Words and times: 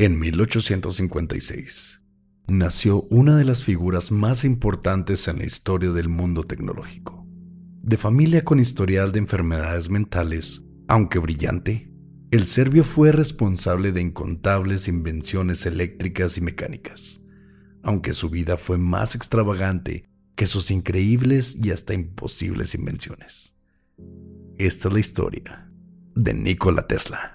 En 0.00 0.20
1856 0.20 2.04
nació 2.46 3.02
una 3.10 3.34
de 3.36 3.44
las 3.44 3.64
figuras 3.64 4.12
más 4.12 4.44
importantes 4.44 5.26
en 5.26 5.38
la 5.38 5.44
historia 5.44 5.90
del 5.90 6.08
mundo 6.08 6.44
tecnológico. 6.44 7.26
De 7.82 7.96
familia 7.96 8.42
con 8.42 8.60
historial 8.60 9.10
de 9.10 9.18
enfermedades 9.18 9.90
mentales, 9.90 10.64
aunque 10.86 11.18
brillante, 11.18 11.90
el 12.30 12.46
serbio 12.46 12.84
fue 12.84 13.10
responsable 13.10 13.90
de 13.90 14.00
incontables 14.00 14.86
invenciones 14.86 15.66
eléctricas 15.66 16.38
y 16.38 16.42
mecánicas, 16.42 17.20
aunque 17.82 18.14
su 18.14 18.30
vida 18.30 18.56
fue 18.56 18.78
más 18.78 19.16
extravagante 19.16 20.04
que 20.36 20.46
sus 20.46 20.70
increíbles 20.70 21.56
y 21.56 21.72
hasta 21.72 21.94
imposibles 21.94 22.76
invenciones. 22.76 23.56
Esta 24.58 24.86
es 24.86 24.94
la 24.94 25.00
historia 25.00 25.72
de 26.14 26.34
Nikola 26.34 26.86
Tesla. 26.86 27.32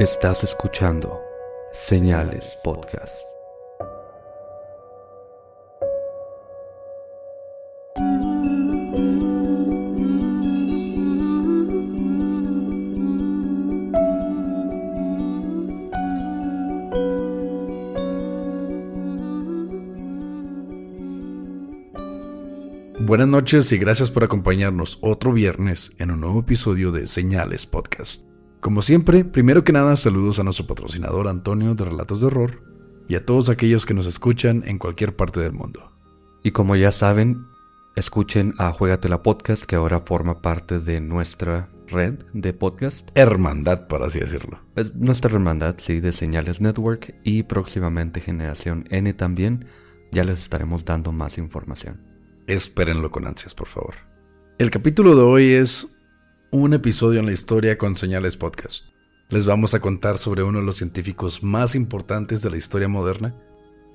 Estás 0.00 0.44
escuchando 0.44 1.20
Señales 1.72 2.56
Podcast. 2.64 3.20
Buenas 23.00 23.28
noches 23.28 23.70
y 23.72 23.76
gracias 23.76 24.10
por 24.10 24.24
acompañarnos 24.24 24.96
otro 25.02 25.34
viernes 25.34 25.92
en 25.98 26.10
un 26.10 26.20
nuevo 26.20 26.40
episodio 26.40 26.90
de 26.90 27.06
Señales 27.06 27.66
Podcast. 27.66 28.29
Como 28.60 28.82
siempre, 28.82 29.24
primero 29.24 29.64
que 29.64 29.72
nada 29.72 29.96
saludos 29.96 30.38
a 30.38 30.42
nuestro 30.42 30.66
patrocinador 30.66 31.28
Antonio 31.28 31.74
de 31.74 31.86
Relatos 31.86 32.20
de 32.20 32.26
Horror 32.26 32.62
y 33.08 33.14
a 33.14 33.24
todos 33.24 33.48
aquellos 33.48 33.86
que 33.86 33.94
nos 33.94 34.06
escuchan 34.06 34.64
en 34.66 34.78
cualquier 34.78 35.16
parte 35.16 35.40
del 35.40 35.52
mundo. 35.52 35.90
Y 36.42 36.50
como 36.50 36.76
ya 36.76 36.92
saben, 36.92 37.46
escuchen 37.96 38.52
a 38.58 38.70
Juegatela 38.72 39.22
Podcast 39.22 39.64
que 39.64 39.76
ahora 39.76 40.00
forma 40.00 40.42
parte 40.42 40.78
de 40.78 41.00
nuestra 41.00 41.70
red 41.86 42.18
de 42.34 42.52
podcast. 42.52 43.08
Hermandad, 43.14 43.86
por 43.86 44.02
así 44.02 44.20
decirlo. 44.20 44.60
Es 44.76 44.94
nuestra 44.94 45.32
hermandad, 45.32 45.76
sí, 45.78 46.00
de 46.00 46.12
Señales 46.12 46.60
Network 46.60 47.14
y 47.24 47.44
próximamente 47.44 48.20
Generación 48.20 48.84
N 48.90 49.10
también. 49.14 49.64
Ya 50.12 50.22
les 50.22 50.38
estaremos 50.38 50.84
dando 50.84 51.12
más 51.12 51.38
información. 51.38 52.04
Espérenlo 52.46 53.10
con 53.10 53.26
ansias, 53.26 53.54
por 53.54 53.68
favor. 53.68 53.94
El 54.58 54.70
capítulo 54.70 55.16
de 55.16 55.22
hoy 55.22 55.52
es 55.52 55.88
un 56.52 56.74
episodio 56.74 57.20
en 57.20 57.26
la 57.26 57.32
historia 57.32 57.78
con 57.78 57.94
Señales 57.94 58.36
Podcast. 58.36 58.86
Les 59.28 59.46
vamos 59.46 59.74
a 59.74 59.80
contar 59.80 60.18
sobre 60.18 60.42
uno 60.42 60.58
de 60.58 60.64
los 60.64 60.78
científicos 60.78 61.44
más 61.44 61.76
importantes 61.76 62.42
de 62.42 62.50
la 62.50 62.56
historia 62.56 62.88
moderna, 62.88 63.36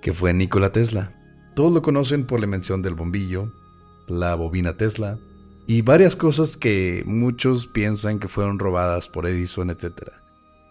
que 0.02 0.14
fue 0.14 0.34
Nikola 0.34 0.72
Tesla. 0.72 1.12
Todos 1.54 1.74
lo 1.74 1.82
conocen 1.82 2.26
por 2.26 2.40
la 2.40 2.48
mención 2.48 2.82
del 2.82 2.96
bombillo, 2.96 3.52
la 4.08 4.36
bobina 4.36 4.78
Tesla 4.78 5.20
y 5.68 5.82
varias 5.82 6.16
cosas 6.16 6.56
que 6.56 7.04
muchos 7.06 7.68
piensan 7.68 8.20
que 8.20 8.30
fueron 8.30 8.58
robadas 8.58 9.10
por 9.10 9.28
Edison, 9.28 9.70
etc. 9.70 10.12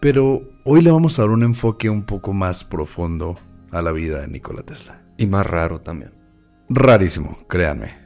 Pero 0.01 0.41
hoy 0.63 0.81
le 0.81 0.89
vamos 0.89 1.19
a 1.19 1.21
dar 1.21 1.31
un 1.31 1.43
enfoque 1.43 1.91
un 1.91 2.03
poco 2.03 2.33
más 2.33 2.63
profundo 2.63 3.37
a 3.69 3.83
la 3.83 3.91
vida 3.91 4.21
de 4.21 4.27
Nikola 4.27 4.63
Tesla. 4.63 5.03
Y 5.17 5.27
más 5.27 5.45
raro 5.45 5.81
también. 5.81 6.13
Rarísimo, 6.67 7.37
créanme. 7.47 8.04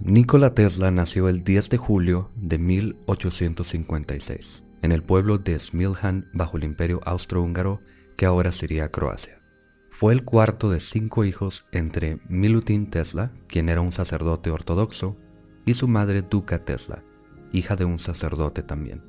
Nikola 0.00 0.54
Tesla 0.54 0.92
nació 0.92 1.28
el 1.28 1.42
10 1.42 1.70
de 1.70 1.76
julio 1.76 2.30
de 2.36 2.58
1856 2.58 4.62
en 4.82 4.92
el 4.92 5.02
pueblo 5.02 5.38
de 5.38 5.58
Smiljan 5.58 6.30
bajo 6.32 6.56
el 6.56 6.62
imperio 6.62 7.00
austrohúngaro 7.04 7.80
que 8.16 8.24
ahora 8.24 8.52
sería 8.52 8.92
Croacia. 8.92 9.42
Fue 9.90 10.12
el 10.12 10.24
cuarto 10.24 10.70
de 10.70 10.78
cinco 10.78 11.24
hijos 11.24 11.66
entre 11.72 12.20
Milutin 12.28 12.90
Tesla, 12.90 13.32
quien 13.48 13.68
era 13.68 13.80
un 13.80 13.90
sacerdote 13.90 14.52
ortodoxo, 14.52 15.16
y 15.66 15.74
su 15.74 15.88
madre 15.88 16.22
Duca 16.22 16.64
Tesla, 16.64 17.02
hija 17.50 17.74
de 17.74 17.84
un 17.84 17.98
sacerdote 17.98 18.62
también, 18.62 19.02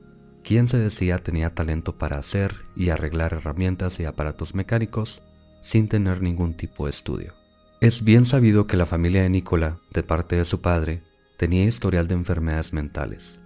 quien 0.44 0.66
se 0.66 0.80
decía 0.80 1.20
tenía 1.20 1.52
talento 1.52 2.00
para 2.00 2.18
hacer 2.18 2.56
y 2.76 2.90
arreglar 2.90 3.34
herramientas 3.34 4.00
y 4.00 4.06
aparatos 4.06 4.56
mecánicos 4.56 5.22
sin 5.62 5.88
tener 5.88 6.24
ningún 6.24 6.56
tipo 6.56 6.86
de 6.86 6.90
estudio. 6.90 7.39
Es 7.82 8.04
bien 8.04 8.26
sabido 8.26 8.68
que 8.68 8.76
la 8.76 8.86
familia 8.86 9.24
de 9.24 9.30
Nicola, 9.30 9.78
de 9.94 10.04
parte 10.04 10.36
de 10.36 10.44
su 10.44 10.60
padre, 10.60 11.02
tenía 11.38 11.64
historial 11.64 12.10
de 12.10 12.16
enfermedades 12.16 12.74
mentales. 12.74 13.40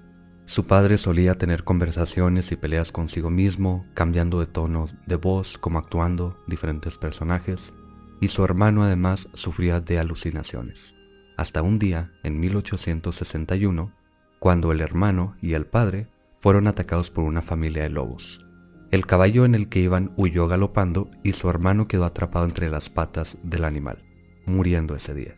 Su 0.45 0.66
padre 0.66 0.97
solía 0.97 1.38
tener 1.38 1.63
conversaciones 1.63 2.51
y 2.51 2.55
peleas 2.55 2.91
consigo 2.91 3.29
mismo, 3.29 3.85
cambiando 3.93 4.39
de 4.39 4.47
tono 4.47 4.85
de 5.05 5.17
voz 5.17 5.59
como 5.59 5.77
actuando 5.77 6.35
diferentes 6.47 6.97
personajes, 6.97 7.75
y 8.22 8.29
su 8.29 8.43
hermano 8.43 8.81
además 8.81 9.29
sufría 9.33 9.81
de 9.81 9.99
alucinaciones. 9.99 10.95
Hasta 11.38 11.61
un 11.61 11.77
día, 11.77 12.11
en 12.23 12.39
1861, 12.39 13.93
cuando 14.39 14.72
el 14.72 14.81
hermano 14.81 15.35
y 15.43 15.53
el 15.53 15.67
padre 15.67 16.07
fueron 16.39 16.66
atacados 16.66 17.11
por 17.11 17.23
una 17.23 17.43
familia 17.43 17.83
de 17.83 17.89
lobos. 17.89 18.43
El 18.89 19.05
caballo 19.05 19.45
en 19.45 19.53
el 19.53 19.69
que 19.69 19.81
iban 19.81 20.11
huyó 20.17 20.47
galopando 20.47 21.11
y 21.22 21.33
su 21.33 21.51
hermano 21.51 21.88
quedó 21.88 22.05
atrapado 22.05 22.45
entre 22.45 22.72
las 22.72 22.89
patas 22.89 23.38
del 23.43 23.66
animal 23.66 24.03
muriendo 24.45 24.95
ese 24.95 25.13
día. 25.13 25.35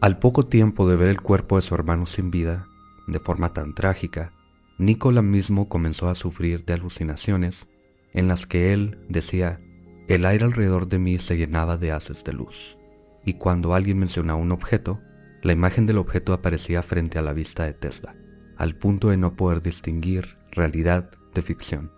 Al 0.00 0.18
poco 0.18 0.42
tiempo 0.42 0.88
de 0.88 0.96
ver 0.96 1.08
el 1.08 1.20
cuerpo 1.20 1.56
de 1.56 1.62
su 1.62 1.74
hermano 1.74 2.06
sin 2.06 2.30
vida, 2.30 2.66
de 3.06 3.18
forma 3.18 3.52
tan 3.52 3.74
trágica, 3.74 4.32
Nicola 4.78 5.22
mismo 5.22 5.68
comenzó 5.68 6.08
a 6.08 6.14
sufrir 6.14 6.64
de 6.64 6.74
alucinaciones 6.74 7.66
en 8.12 8.28
las 8.28 8.46
que 8.46 8.72
él 8.72 8.98
decía, 9.08 9.60
el 10.08 10.26
aire 10.26 10.44
alrededor 10.44 10.88
de 10.88 10.98
mí 10.98 11.18
se 11.18 11.36
llenaba 11.36 11.76
de 11.76 11.92
haces 11.92 12.24
de 12.24 12.32
luz, 12.32 12.76
y 13.24 13.34
cuando 13.34 13.74
alguien 13.74 13.98
mencionaba 13.98 14.38
un 14.38 14.52
objeto, 14.52 15.00
la 15.42 15.52
imagen 15.52 15.86
del 15.86 15.98
objeto 15.98 16.32
aparecía 16.32 16.82
frente 16.82 17.18
a 17.18 17.22
la 17.22 17.32
vista 17.32 17.64
de 17.64 17.72
Tesla, 17.72 18.14
al 18.56 18.76
punto 18.76 19.08
de 19.08 19.16
no 19.16 19.34
poder 19.34 19.62
distinguir 19.62 20.36
realidad 20.50 21.10
de 21.34 21.42
ficción. 21.42 21.92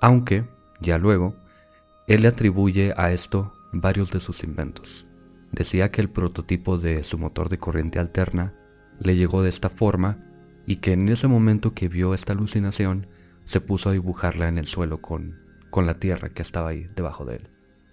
Aunque, 0.00 0.44
ya 0.80 0.98
luego, 0.98 1.36
él 2.06 2.22
le 2.22 2.28
atribuye 2.28 2.92
a 2.96 3.12
esto 3.12 3.52
varios 3.72 4.10
de 4.10 4.20
sus 4.20 4.44
inventos. 4.44 5.06
Decía 5.54 5.90
que 5.90 6.00
el 6.00 6.10
prototipo 6.10 6.78
de 6.78 7.04
su 7.04 7.16
motor 7.16 7.48
de 7.48 7.58
corriente 7.58 8.00
alterna 8.00 8.54
le 8.98 9.16
llegó 9.16 9.42
de 9.42 9.50
esta 9.50 9.70
forma 9.70 10.18
y 10.66 10.76
que 10.76 10.92
en 10.92 11.08
ese 11.08 11.28
momento 11.28 11.74
que 11.74 11.88
vio 11.88 12.12
esta 12.12 12.32
alucinación 12.32 13.06
se 13.44 13.60
puso 13.60 13.88
a 13.88 13.92
dibujarla 13.92 14.48
en 14.48 14.58
el 14.58 14.66
suelo 14.66 15.00
con, 15.00 15.38
con 15.70 15.86
la 15.86 16.00
tierra 16.00 16.30
que 16.30 16.42
estaba 16.42 16.70
ahí 16.70 16.86
debajo 16.96 17.24
de 17.24 17.36
él. 17.36 17.48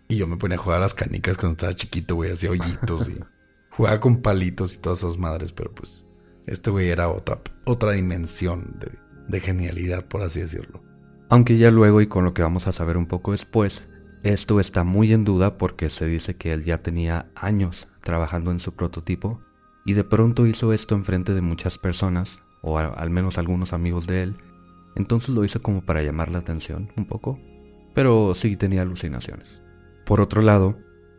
Y 0.08 0.18
yo 0.18 0.28
me 0.28 0.38
ponía 0.38 0.58
a 0.58 0.62
jugar 0.62 0.80
a 0.80 0.82
las 0.82 0.94
canicas 0.94 1.38
cuando 1.38 1.54
estaba 1.54 1.76
chiquito, 1.76 2.16
güey, 2.16 2.32
hacía 2.32 2.50
hoyitos 2.50 3.10
y 3.10 3.20
jugaba 3.70 4.00
con 4.00 4.22
palitos 4.22 4.76
y 4.76 4.80
todas 4.80 5.00
esas 5.00 5.18
madres, 5.18 5.52
pero 5.52 5.72
pues 5.72 6.08
este 6.48 6.72
güey 6.72 6.90
era 6.90 7.10
otra, 7.10 7.42
otra 7.66 7.92
dimensión 7.92 8.80
de, 8.80 8.92
de 9.28 9.40
genialidad, 9.40 10.06
por 10.06 10.24
así 10.24 10.40
decirlo. 10.40 10.82
Aunque 11.30 11.58
ya 11.58 11.70
luego 11.70 12.02
y 12.02 12.08
con 12.08 12.26
lo 12.26 12.34
que 12.34 12.42
vamos 12.42 12.68
a 12.68 12.72
saber 12.72 12.98
un 12.98 13.06
poco 13.06 13.34
después, 13.34 13.88
Esto 14.24 14.60
está 14.60 14.84
muy 14.84 15.14
en 15.14 15.24
duda 15.24 15.58
porque 15.58 15.90
se 15.90 16.06
dice 16.06 16.36
que 16.36 16.54
él 16.54 16.64
ya 16.64 16.84
tenía 16.84 17.32
años 17.34 17.88
trabajando 18.02 18.52
en 18.52 18.60
su 18.60 18.74
prototipo 18.74 19.42
y 19.84 19.94
de 19.94 20.04
pronto 20.04 20.46
hizo 20.46 20.74
esto 20.74 20.94
en 20.94 21.06
frente 21.06 21.34
de 21.34 21.42
muchas 21.42 21.80
personas, 21.80 22.38
o 22.62 22.78
al 22.78 23.10
menos 23.10 23.40
algunos 23.40 23.74
amigos 23.74 24.06
de 24.06 24.22
él, 24.22 24.36
entonces 24.96 25.30
lo 25.34 25.44
hizo 25.44 25.60
como 25.64 25.82
para 25.82 26.04
llamar 26.04 26.30
la 26.30 26.38
atención 26.38 26.92
un 26.96 27.08
poco, 27.08 27.40
pero 27.96 28.36
sí 28.36 28.56
tenía 28.58 28.84
alucinaciones. 28.84 29.60
Por 30.06 30.22
otro 30.22 30.44
lado, 30.44 30.78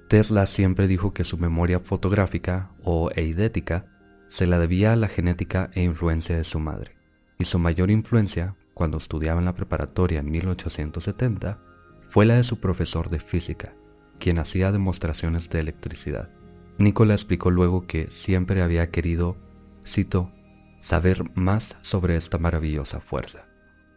Tesla 0.08 0.46
siempre 0.46 0.86
dijo 0.86 1.12
que 1.12 1.24
su 1.24 1.38
memoria 1.38 1.80
fotográfica 1.80 2.70
o 2.84 3.10
eidética 3.16 3.86
se 4.28 4.46
la 4.46 4.60
debía 4.60 4.92
a 4.92 4.96
la 4.96 5.08
genética 5.08 5.70
e 5.74 5.82
influencia 5.82 6.36
de 6.36 6.44
su 6.44 6.60
madre, 6.60 6.94
y 7.36 7.46
su 7.46 7.58
mayor 7.58 7.90
influencia, 7.90 8.54
cuando 8.74 8.98
estudiaba 8.98 9.40
en 9.40 9.46
la 9.46 9.56
preparatoria 9.56 10.20
en 10.20 10.30
1870, 10.30 11.71
fue 12.12 12.26
la 12.26 12.34
de 12.34 12.44
su 12.44 12.60
profesor 12.60 13.08
de 13.08 13.20
física, 13.20 13.72
quien 14.18 14.38
hacía 14.38 14.70
demostraciones 14.70 15.48
de 15.48 15.60
electricidad. 15.60 16.28
Nikola 16.76 17.14
explicó 17.14 17.50
luego 17.50 17.86
que 17.86 18.10
siempre 18.10 18.60
había 18.60 18.90
querido, 18.90 19.38
cito, 19.82 20.30
saber 20.78 21.24
más 21.38 21.74
sobre 21.80 22.16
esta 22.16 22.36
maravillosa 22.36 23.00
fuerza. 23.00 23.46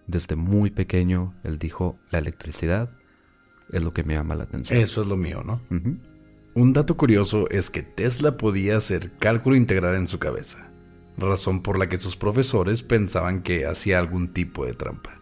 Desde 0.07 0.37
muy 0.37 0.69
pequeño, 0.69 1.35
él 1.43 1.59
dijo, 1.59 1.99
la 2.09 2.19
electricidad 2.19 2.89
es 3.69 3.83
lo 3.83 3.91
que 3.91 4.05
me 4.05 4.13
llama 4.13 4.35
la 4.35 4.45
atención. 4.45 4.79
Eso 4.79 5.01
es 5.01 5.07
lo 5.07 5.17
mío, 5.17 5.43
¿no? 5.43 5.59
Un 6.53 6.71
dato 6.71 6.95
curioso 6.95 7.49
es 7.49 7.69
que 7.69 7.83
Tesla 7.83 8.37
podía 8.37 8.77
hacer 8.77 9.11
cálculo 9.19 9.57
integral 9.57 9.93
en 9.95 10.07
su 10.07 10.19
cabeza, 10.19 10.69
razón 11.17 11.61
por 11.61 11.77
la 11.77 11.89
que 11.89 11.99
sus 11.99 12.15
profesores 12.15 12.81
pensaban 12.81 13.43
que 13.43 13.65
hacía 13.65 13.99
algún 13.99 14.31
tipo 14.31 14.65
de 14.65 14.73
trampa. 14.73 15.19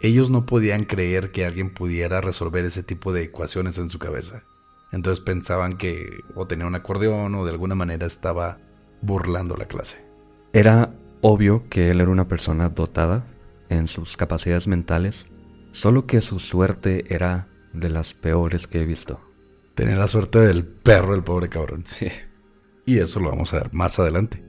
Ellos 0.00 0.30
no 0.30 0.46
podían 0.46 0.84
creer 0.84 1.32
que 1.32 1.46
alguien 1.46 1.72
pudiera 1.72 2.20
resolver 2.20 2.64
ese 2.64 2.82
tipo 2.82 3.12
de 3.12 3.22
ecuaciones 3.22 3.78
en 3.78 3.88
su 3.88 3.98
cabeza. 3.98 4.42
Entonces 4.92 5.24
pensaban 5.24 5.74
que 5.74 6.20
o 6.34 6.46
tenía 6.46 6.66
un 6.66 6.74
acordeón 6.74 7.34
o 7.34 7.44
de 7.44 7.50
alguna 7.50 7.74
manera 7.74 8.06
estaba 8.06 8.58
burlando 9.02 9.56
la 9.56 9.66
clase. 9.66 10.04
Era 10.52 10.94
obvio 11.20 11.68
que 11.68 11.90
él 11.90 12.00
era 12.00 12.10
una 12.10 12.28
persona 12.28 12.68
dotada 12.68 13.26
en 13.68 13.88
sus 13.88 14.16
capacidades 14.16 14.68
mentales, 14.68 15.26
solo 15.72 16.06
que 16.06 16.20
su 16.20 16.38
suerte 16.38 17.04
era 17.12 17.48
de 17.72 17.90
las 17.90 18.14
peores 18.14 18.66
que 18.66 18.82
he 18.82 18.86
visto. 18.86 19.20
Tenía 19.74 19.96
la 19.96 20.08
suerte 20.08 20.38
del 20.38 20.64
perro, 20.64 21.14
el 21.14 21.22
pobre 21.22 21.48
cabrón. 21.48 21.82
Sí. 21.84 22.08
Y 22.86 22.98
eso 22.98 23.20
lo 23.20 23.30
vamos 23.30 23.52
a 23.52 23.58
ver 23.58 23.74
más 23.74 23.98
adelante. 23.98 24.42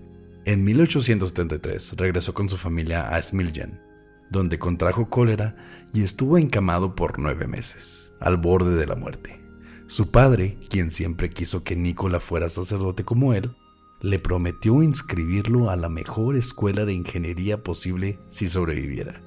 En 0.45 0.63
1873 0.63 1.97
regresó 1.97 2.33
con 2.33 2.47
su 2.47 2.55
familia 2.55 3.09
a 3.09 3.21
Smiljan, 3.21 3.81
donde 4.29 4.59
contrajo 4.59 5.09
cólera 5.09 5.55
y 5.93 6.03
estuvo 6.03 6.37
encamado 6.37 6.95
por 6.95 7.19
nueve 7.19 7.47
meses, 7.47 8.13
al 8.19 8.37
borde 8.37 8.75
de 8.75 8.87
la 8.87 8.95
muerte. 8.95 9.39
Su 9.87 10.11
padre, 10.11 10.57
quien 10.69 10.91
siempre 10.91 11.29
quiso 11.29 11.63
que 11.63 11.75
Nicola 11.75 12.19
fuera 12.19 12.49
sacerdote 12.49 13.05
como 13.05 13.33
él, 13.33 13.55
le 14.01 14.19
prometió 14.19 14.83
inscribirlo 14.83 15.69
a 15.69 15.75
la 15.75 15.89
mejor 15.89 16.35
escuela 16.35 16.85
de 16.85 16.93
ingeniería 16.93 17.63
posible 17.63 18.19
si 18.29 18.49
sobreviviera. 18.49 19.21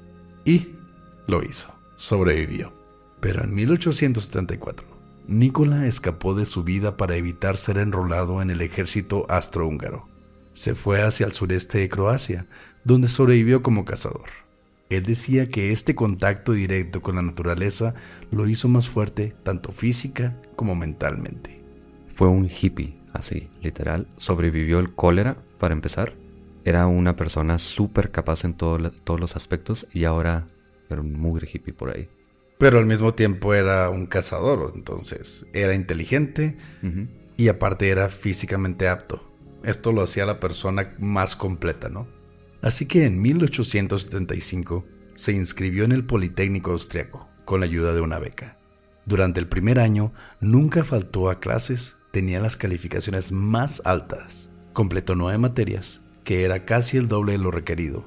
Y 0.44 0.74
lo 1.26 1.42
hizo, 1.42 1.68
sobrevivió. 1.96 2.72
Pero 3.20 3.42
en 3.42 3.54
1874, 3.54 4.86
Nicola 5.26 5.86
escapó 5.86 6.34
de 6.34 6.46
su 6.46 6.64
vida 6.64 6.96
para 6.96 7.16
evitar 7.16 7.56
ser 7.56 7.78
enrolado 7.78 8.42
en 8.42 8.50
el 8.50 8.60
ejército 8.60 9.26
astrohúngaro. 9.28 10.08
Se 10.52 10.74
fue 10.74 11.02
hacia 11.02 11.26
el 11.26 11.32
sureste 11.32 11.78
de 11.78 11.88
Croacia, 11.88 12.46
donde 12.84 13.08
sobrevivió 13.08 13.62
como 13.62 13.84
cazador. 13.84 14.28
Él 14.90 15.04
decía 15.04 15.48
que 15.48 15.72
este 15.72 15.94
contacto 15.94 16.52
directo 16.52 17.00
con 17.00 17.16
la 17.16 17.22
naturaleza 17.22 17.94
lo 18.30 18.48
hizo 18.48 18.68
más 18.68 18.88
fuerte 18.88 19.34
tanto 19.44 19.72
física 19.72 20.36
como 20.56 20.74
mentalmente. 20.74 21.62
Fue 22.08 22.28
un 22.28 22.48
hippie, 22.50 22.98
así, 23.12 23.48
literal. 23.62 24.08
Sobrevivió 24.16 24.80
el 24.80 24.92
cólera, 24.94 25.36
para 25.58 25.74
empezar. 25.74 26.14
Era 26.64 26.86
una 26.86 27.16
persona 27.16 27.58
súper 27.58 28.10
capaz 28.10 28.44
en 28.44 28.54
todos 28.54 29.20
los 29.20 29.36
aspectos 29.36 29.86
y 29.92 30.04
ahora 30.04 30.48
era 30.90 31.00
un 31.00 31.12
mugre 31.12 31.48
hippie 31.50 31.72
por 31.72 31.96
ahí. 31.96 32.08
Pero 32.58 32.78
al 32.78 32.86
mismo 32.86 33.14
tiempo 33.14 33.54
era 33.54 33.88
un 33.88 34.06
cazador, 34.06 34.72
entonces 34.74 35.46
era 35.54 35.74
inteligente 35.74 36.58
y 37.36 37.48
aparte 37.48 37.88
era 37.88 38.08
físicamente 38.08 38.88
apto. 38.88 39.22
Esto 39.62 39.92
lo 39.92 40.02
hacía 40.02 40.26
la 40.26 40.40
persona 40.40 40.94
más 40.98 41.36
completa, 41.36 41.88
¿no? 41.88 42.06
Así 42.62 42.86
que 42.86 43.06
en 43.06 43.20
1875 43.20 44.86
se 45.14 45.32
inscribió 45.32 45.84
en 45.84 45.92
el 45.92 46.04
Politécnico 46.04 46.72
Austriaco 46.72 47.28
con 47.44 47.60
la 47.60 47.66
ayuda 47.66 47.92
de 47.92 48.00
una 48.00 48.18
beca. 48.18 48.56
Durante 49.06 49.40
el 49.40 49.48
primer 49.48 49.78
año 49.78 50.12
nunca 50.40 50.84
faltó 50.84 51.30
a 51.30 51.40
clases, 51.40 51.96
tenía 52.10 52.40
las 52.40 52.56
calificaciones 52.56 53.32
más 53.32 53.82
altas, 53.84 54.50
completó 54.72 55.14
nueve 55.14 55.38
materias, 55.38 56.02
que 56.22 56.44
era 56.44 56.64
casi 56.64 56.96
el 56.96 57.08
doble 57.08 57.32
de 57.32 57.38
lo 57.38 57.50
requerido. 57.50 58.04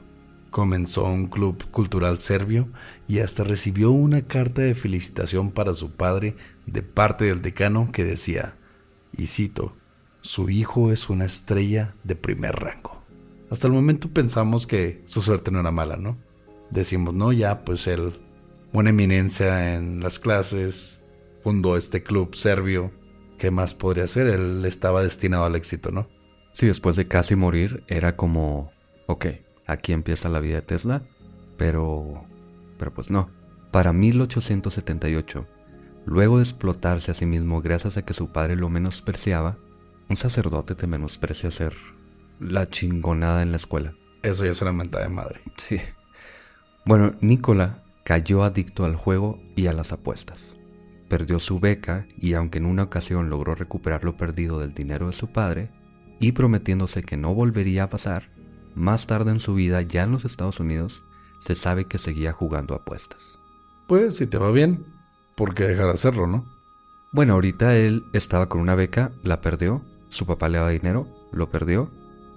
Comenzó 0.50 1.06
un 1.06 1.28
club 1.28 1.64
cultural 1.72 2.20
serbio 2.20 2.70
y 3.08 3.20
hasta 3.20 3.44
recibió 3.44 3.92
una 3.92 4.22
carta 4.22 4.62
de 4.62 4.76
felicitación 4.76 5.52
para 5.52 5.74
su 5.74 5.92
padre 5.92 6.36
de 6.68 6.84
parte 6.84 7.26
del 7.26 7.42
decano 7.42 7.90
que 7.92 8.06
decía, 8.06 8.56
y 9.18 9.28
cito, 9.28 9.76
su 10.22 10.50
hijo 10.50 10.92
es 10.92 11.10
una 11.10 11.26
estrella 11.26 11.96
de 12.04 12.16
primer 12.16 12.56
rango. 12.56 12.93
Hasta 13.54 13.68
el 13.68 13.74
momento 13.74 14.10
pensamos 14.10 14.66
que 14.66 15.04
su 15.06 15.22
suerte 15.22 15.52
no 15.52 15.60
era 15.60 15.70
mala, 15.70 15.96
¿no? 15.96 16.18
Decimos, 16.72 17.14
no, 17.14 17.32
ya, 17.32 17.64
pues 17.64 17.86
él, 17.86 18.14
una 18.72 18.90
eminencia 18.90 19.76
en 19.76 20.00
las 20.00 20.18
clases, 20.18 21.06
fundó 21.44 21.78
este 21.78 22.02
club 22.02 22.34
serbio, 22.34 22.92
¿qué 23.38 23.52
más 23.52 23.76
podría 23.76 24.08
ser? 24.08 24.26
Él 24.26 24.66
estaba 24.66 25.04
destinado 25.04 25.46
al 25.46 25.56
éxito, 25.56 25.92
¿no? 25.92 26.08
Sí, 26.52 26.66
después 26.66 26.96
de 26.96 27.08
casi 27.08 27.36
morir, 27.36 27.84
era 27.88 28.16
como, 28.16 28.72
ok, 29.06 29.28
aquí 29.68 29.94
empieza 29.94 30.30
la 30.30 30.40
vida 30.40 30.56
de 30.56 30.64
Tesla, 30.64 31.04
pero, 31.56 32.26
pero 32.80 32.92
pues 32.92 33.12
no. 33.12 33.30
Para 33.70 33.94
1878, 33.94 35.46
luego 36.08 36.38
de 36.38 36.44
explotarse 36.44 37.12
a 37.12 37.14
sí 37.14 37.28
mismo 37.28 37.62
gracias 37.62 37.98
a 37.98 38.02
que 38.04 38.16
su 38.16 38.32
padre 38.32 38.56
lo 38.56 38.70
menospreciaba, 38.70 39.60
un 40.10 40.16
sacerdote 40.18 40.74
te 40.74 40.88
menosprecia 40.88 41.52
ser 41.52 41.76
la 42.44 42.66
chingonada 42.68 43.42
en 43.42 43.52
la 43.52 43.58
escuela. 43.58 43.94
Eso 44.22 44.46
ya 44.46 44.52
es 44.52 44.62
una 44.62 44.74
mentada 44.74 45.04
de 45.04 45.10
madre. 45.10 45.42
Sí. 45.58 45.80
Bueno, 46.86 47.16
Nicola 47.22 47.84
cayó 48.04 48.44
adicto 48.44 48.86
al 48.86 48.96
juego 48.96 49.42
y 49.56 49.68
a 49.68 49.74
las 49.74 49.92
apuestas. 49.92 50.56
Perdió 51.10 51.40
su 51.40 51.60
beca 51.60 52.08
y 52.18 52.34
aunque 52.34 52.58
en 52.58 52.66
una 52.66 52.84
ocasión 52.84 53.30
logró 53.30 53.56
recuperar 53.56 54.04
lo 54.04 54.18
perdido 54.18 54.60
del 54.60 54.74
dinero 54.74 55.08
de 55.08 55.14
su 55.14 55.32
padre, 55.32 55.72
y 56.20 56.32
prometiéndose 56.32 57.04
que 57.04 57.18
no 57.18 57.34
volvería 57.34 57.84
a 57.84 57.90
pasar, 57.90 58.30
más 58.76 59.08
tarde 59.08 59.32
en 59.32 59.40
su 59.40 59.54
vida, 59.54 59.82
ya 59.82 60.04
en 60.04 60.12
los 60.12 60.26
Estados 60.26 60.60
Unidos, 60.60 61.04
se 61.40 61.56
sabe 61.56 61.86
que 61.86 61.98
seguía 61.98 62.32
jugando 62.32 62.76
apuestas. 62.76 63.40
Pues 63.88 64.16
si 64.16 64.28
te 64.28 64.38
va 64.38 64.52
bien, 64.52 64.86
¿por 65.36 65.54
qué 65.54 65.66
dejar 65.66 65.88
de 65.88 65.94
hacerlo, 65.94 66.28
no? 66.28 66.46
Bueno, 67.12 67.34
ahorita 67.34 67.76
él 67.76 68.06
estaba 68.14 68.48
con 68.48 68.62
una 68.62 68.76
beca, 68.76 69.12
la 69.22 69.42
perdió, 69.42 69.84
su 70.10 70.26
papá 70.26 70.48
le 70.50 70.58
daba 70.58 70.70
dinero, 70.70 71.08
lo 71.32 71.52
perdió, 71.52 71.92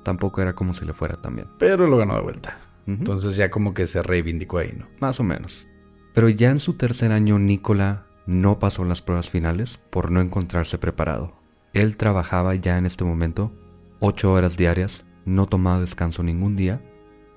tampoco 0.07 0.41
era 0.41 0.55
como 0.55 0.73
si 0.73 0.87
le 0.87 0.93
fuera 0.93 1.21
también. 1.21 1.49
Pero 1.59 1.89
lo 1.89 1.97
ganó 1.97 2.15
de 2.15 2.23
vuelta. 2.23 2.61
Entonces 2.87 3.35
ya 3.35 3.51
como 3.51 3.75
que 3.75 3.89
se 3.89 4.05
reivindicó 4.05 4.59
ahí, 4.59 4.73
¿no? 4.79 4.87
Más 5.01 5.19
o 5.19 5.25
menos. 5.25 5.67
Pero 6.15 6.29
ya 6.29 6.51
en 6.53 6.61
su 6.61 6.75
tercer 6.75 7.11
año, 7.11 7.41
Nicola 7.41 8.07
no 8.25 8.61
pasó 8.61 8.85
las 8.85 9.03
pruebas 9.03 9.29
finales 9.29 9.81
por 9.91 10.13
no 10.13 10.21
encontrarse 10.21 10.79
preparado. 10.79 11.35
Él 11.75 11.97
trabajaba 11.97 12.55
ya 12.55 12.79
en 12.79 12.87
este 12.87 13.03
momento 13.03 13.53
ocho 13.99 14.33
horas 14.33 14.57
diarias, 14.57 15.05
no 15.25 15.47
tomaba 15.47 15.81
descanso 15.81 16.23
ningún 16.23 16.55
día, 16.55 16.81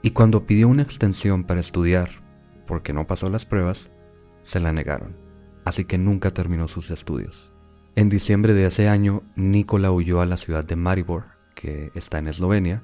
y 0.03 0.11
cuando 0.11 0.45
pidió 0.45 0.67
una 0.67 0.83
extensión 0.83 1.45
para 1.45 1.61
estudiar, 1.61 2.09
porque 2.67 2.93
no 2.93 3.07
pasó 3.07 3.31
las 3.31 3.45
pruebas, 3.45 3.91
se 4.43 4.59
la 4.59 4.73
negaron. 4.73 5.17
Así 5.65 5.85
que 5.85 5.97
nunca 5.97 6.29
terminó 6.29 6.67
sus 6.67 6.91
estudios. 6.91 7.51
En 7.95 8.09
diciembre 8.09 8.53
de 8.53 8.67
ese 8.67 8.89
año, 8.89 9.23
Nicola 9.35 9.91
huyó 9.91 10.21
a 10.21 10.27
la 10.27 10.37
ciudad 10.37 10.63
de 10.63 10.75
Maribor, 10.75 11.38
que 11.59 11.91
está 11.93 12.19
en 12.19 12.29
Eslovenia, 12.29 12.81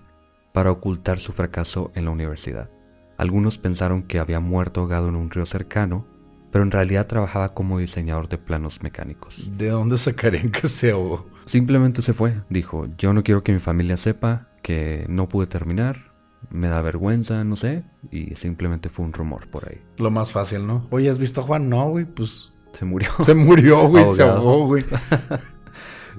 para 0.51 0.69
ocultar 0.69 1.21
su 1.21 1.31
fracaso 1.31 1.91
en 1.95 2.03
la 2.03 2.11
universidad. 2.11 2.69
Algunos 3.17 3.57
pensaron 3.57 4.03
que 4.03 4.19
había 4.19 4.41
muerto 4.41 4.81
ahogado 4.81 5.07
en 5.07 5.15
un 5.15 5.29
río 5.29 5.45
cercano, 5.45 6.05
pero 6.51 6.65
en 6.65 6.71
realidad 6.71 7.07
trabajaba 7.07 7.53
como 7.53 7.79
diseñador 7.79 8.27
de 8.27 8.37
planos 8.37 8.83
mecánicos. 8.83 9.41
¿De 9.57 9.69
dónde 9.69 9.97
sacarían 9.97 10.51
que 10.51 10.67
se 10.67 10.91
ahogó? 10.91 11.25
Simplemente 11.45 12.01
se 12.01 12.13
fue, 12.13 12.41
dijo, 12.49 12.87
yo 12.97 13.13
no 13.13 13.23
quiero 13.23 13.43
que 13.43 13.53
mi 13.53 13.59
familia 13.59 13.95
sepa 13.95 14.49
que 14.61 15.05
no 15.07 15.29
pude 15.29 15.47
terminar, 15.47 16.11
me 16.49 16.67
da 16.67 16.81
vergüenza, 16.81 17.45
no 17.45 17.55
sé, 17.55 17.85
y 18.11 18.35
simplemente 18.35 18.89
fue 18.89 19.05
un 19.05 19.13
rumor 19.13 19.49
por 19.49 19.69
ahí. 19.69 19.81
Lo 19.97 20.11
más 20.11 20.33
fácil, 20.33 20.67
¿no? 20.67 20.85
Oye, 20.91 21.09
¿has 21.09 21.19
visto 21.19 21.41
a 21.41 21.43
Juan? 21.45 21.69
No, 21.69 21.89
güey, 21.91 22.03
pues... 22.03 22.51
Se 22.73 22.83
murió. 22.83 23.09
Se 23.23 23.33
murió, 23.33 23.87
güey, 23.87 24.05
se 24.09 24.23
ahogó, 24.23 24.65
güey. 24.67 24.83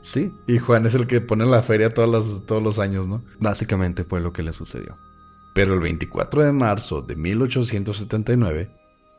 Sí. 0.07 0.33
Y 0.47 0.59
Juan 0.59 0.87
es 0.87 0.95
el 0.95 1.09
que 1.09 1.21
pone 1.21 1.45
la 1.47 1.65
feria 1.65 1.93
todos 1.93 2.09
los, 2.09 2.47
todos 2.47 2.63
los 2.63 2.79
años, 2.79 3.09
¿no? 3.09 3.25
Básicamente 3.41 4.05
fue 4.05 4.21
lo 4.21 4.33
que 4.33 4.45
le 4.45 4.53
sucedió. 4.53 4.97
Pero 5.53 5.75
el 5.75 5.81
24 5.81 6.45
de 6.45 6.53
marzo 6.53 7.03
de 7.03 7.17
1879, 7.17 8.71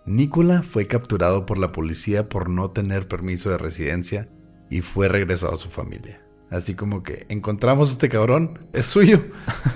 Nikola 0.05 0.61
fue 0.61 0.85
capturado 0.85 1.45
por 1.45 1.57
la 1.57 1.73
policía 1.73 2.29
por 2.29 2.49
no 2.49 2.71
tener 2.71 3.09
permiso 3.09 3.49
de 3.49 3.57
residencia 3.57 4.29
y 4.69 4.79
fue 4.79 5.09
regresado 5.09 5.55
a 5.55 5.57
su 5.57 5.67
familia. 5.67 6.25
Así 6.49 6.73
como 6.73 7.03
que 7.03 7.25
encontramos 7.27 7.89
a 7.89 7.91
este 7.91 8.07
cabrón, 8.07 8.65
es 8.71 8.85
suyo. 8.85 9.21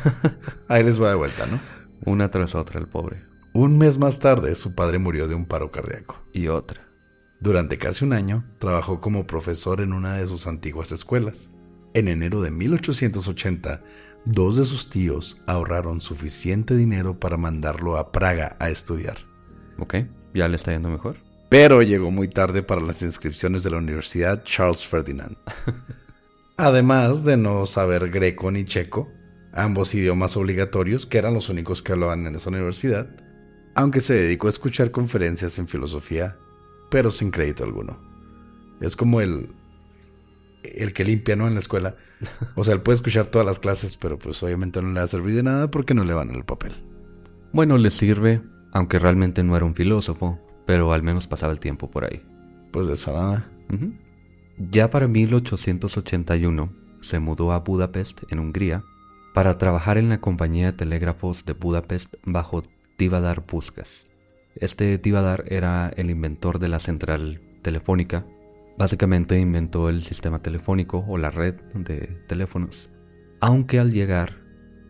Ahí 0.70 0.82
les 0.86 1.02
va 1.02 1.10
de 1.10 1.16
vuelta, 1.16 1.46
¿no? 1.46 1.60
Una 2.06 2.32
tras 2.32 2.56
otra 2.56 2.80
el 2.80 2.88
pobre. 2.88 3.26
Un 3.54 3.78
mes 3.78 3.98
más 3.98 4.22
tarde, 4.22 4.56
su 4.56 4.76
padre 4.76 4.98
murió 4.98 5.28
de 5.28 5.36
un 5.36 5.46
paro 5.46 5.72
cardíaco. 5.72 6.24
Y 6.32 6.48
otra. 6.48 6.91
Durante 7.42 7.80
casi 7.80 8.06
un 8.06 8.14
año, 8.14 8.46
trabajó 8.60 9.02
como 9.02 9.26
profesor 9.26 9.82
en 9.82 9.94
una 9.94 10.14
de 10.14 10.28
sus 10.28 10.46
antiguas 10.46 10.92
escuelas. 10.92 11.50
En 11.96 12.08
enero 12.08 12.40
de 12.40 12.52
1880, 12.52 13.82
dos 14.26 14.58
de 14.58 14.66
sus 14.66 14.92
tíos 14.92 15.42
ahorraron 15.48 16.02
suficiente 16.02 16.76
dinero 16.76 17.20
para 17.20 17.38
mandarlo 17.38 17.98
a 17.98 18.12
Praga 18.12 18.58
a 18.60 18.70
estudiar. 18.70 19.18
Ok, 19.80 19.96
ya 20.36 20.48
le 20.48 20.56
está 20.56 20.72
yendo 20.72 20.90
mejor. 20.90 21.18
Pero 21.50 21.82
llegó 21.82 22.12
muy 22.12 22.28
tarde 22.28 22.62
para 22.62 22.80
las 22.80 23.02
inscripciones 23.02 23.64
de 23.64 23.72
la 23.72 23.78
Universidad 23.78 24.44
Charles 24.44 24.86
Ferdinand. 24.86 25.36
Además 26.58 27.26
de 27.26 27.38
no 27.38 27.66
saber 27.66 28.12
greco 28.12 28.52
ni 28.52 28.66
checo, 28.66 29.10
ambos 29.52 29.96
idiomas 29.96 30.38
obligatorios, 30.38 31.08
que 31.08 31.18
eran 31.18 31.34
los 31.34 31.50
únicos 31.50 31.82
que 31.82 31.94
hablaban 31.94 32.28
en 32.28 32.36
esa 32.36 32.52
universidad, 32.52 33.10
aunque 33.74 34.00
se 34.00 34.14
dedicó 34.14 34.46
a 34.46 34.52
escuchar 34.52 34.92
conferencias 34.92 35.58
en 35.58 35.68
filosofía, 35.68 36.38
pero 36.92 37.10
sin 37.10 37.32
crédito 37.32 37.64
alguno. 37.64 37.98
Es 38.82 38.96
como 38.96 39.22
el, 39.22 39.50
el 40.62 40.94
que 40.94 41.06
limpia, 41.06 41.36
¿no? 41.36 41.48
En 41.48 41.56
la 41.56 41.62
escuela. 41.62 41.96
O 42.56 42.64
sea, 42.64 42.76
él 42.76 42.82
puede 42.82 42.98
escuchar 42.98 43.28
todas 43.28 43.48
las 43.48 43.58
clases, 43.58 43.98
pero 43.98 44.20
pues 44.20 44.44
obviamente 44.44 44.82
no 44.82 44.90
le 44.90 45.00
va 45.00 45.06
a 45.06 45.08
servir 45.08 45.36
de 45.36 45.42
nada 45.42 45.72
porque 45.72 45.96
no 45.96 46.04
le 46.04 46.14
van 46.14 46.30
el 46.30 46.44
papel. 46.44 46.74
Bueno, 47.54 47.78
le 47.78 47.90
sirve, 47.90 48.42
aunque 48.72 49.00
realmente 49.00 49.44
no 49.44 49.56
era 49.58 49.66
un 49.66 49.74
filósofo, 49.74 50.38
pero 50.68 50.94
al 50.94 51.02
menos 51.02 51.26
pasaba 51.26 51.54
el 51.54 51.60
tiempo 51.60 51.90
por 51.90 52.04
ahí. 52.06 52.22
Pues 52.72 52.88
de 52.88 52.94
eso 52.94 53.14
nada. 53.14 53.50
Ya 54.58 54.92
para 54.92 55.08
1881 55.08 56.72
se 57.00 57.20
mudó 57.20 57.54
a 57.54 57.60
Budapest, 57.60 58.22
en 58.30 58.40
Hungría, 58.40 58.84
para 59.34 59.58
trabajar 59.58 59.98
en 59.98 60.10
la 60.10 60.20
compañía 60.20 60.68
de 60.68 60.74
telégrafos 60.74 61.46
de 61.46 61.54
Budapest 61.54 62.16
bajo 62.26 62.62
Tivadar 62.98 63.46
Puskas. 63.46 64.11
Este 64.56 64.98
Tivadar 64.98 65.46
era 65.48 65.90
el 65.96 66.10
inventor 66.10 66.60
de 66.60 66.70
la 66.70 66.80
central 66.80 67.42
telefónica. 67.62 68.26
Básicamente 68.78 69.40
inventó 69.40 69.90
el 69.90 70.04
sistema 70.04 70.42
telefónico 70.42 71.06
o 71.08 71.18
la 71.18 71.30
red 71.30 71.56
de 71.74 72.22
teléfonos. 72.28 72.92
Aunque 73.40 73.80
al 73.80 73.92
llegar 73.92 74.38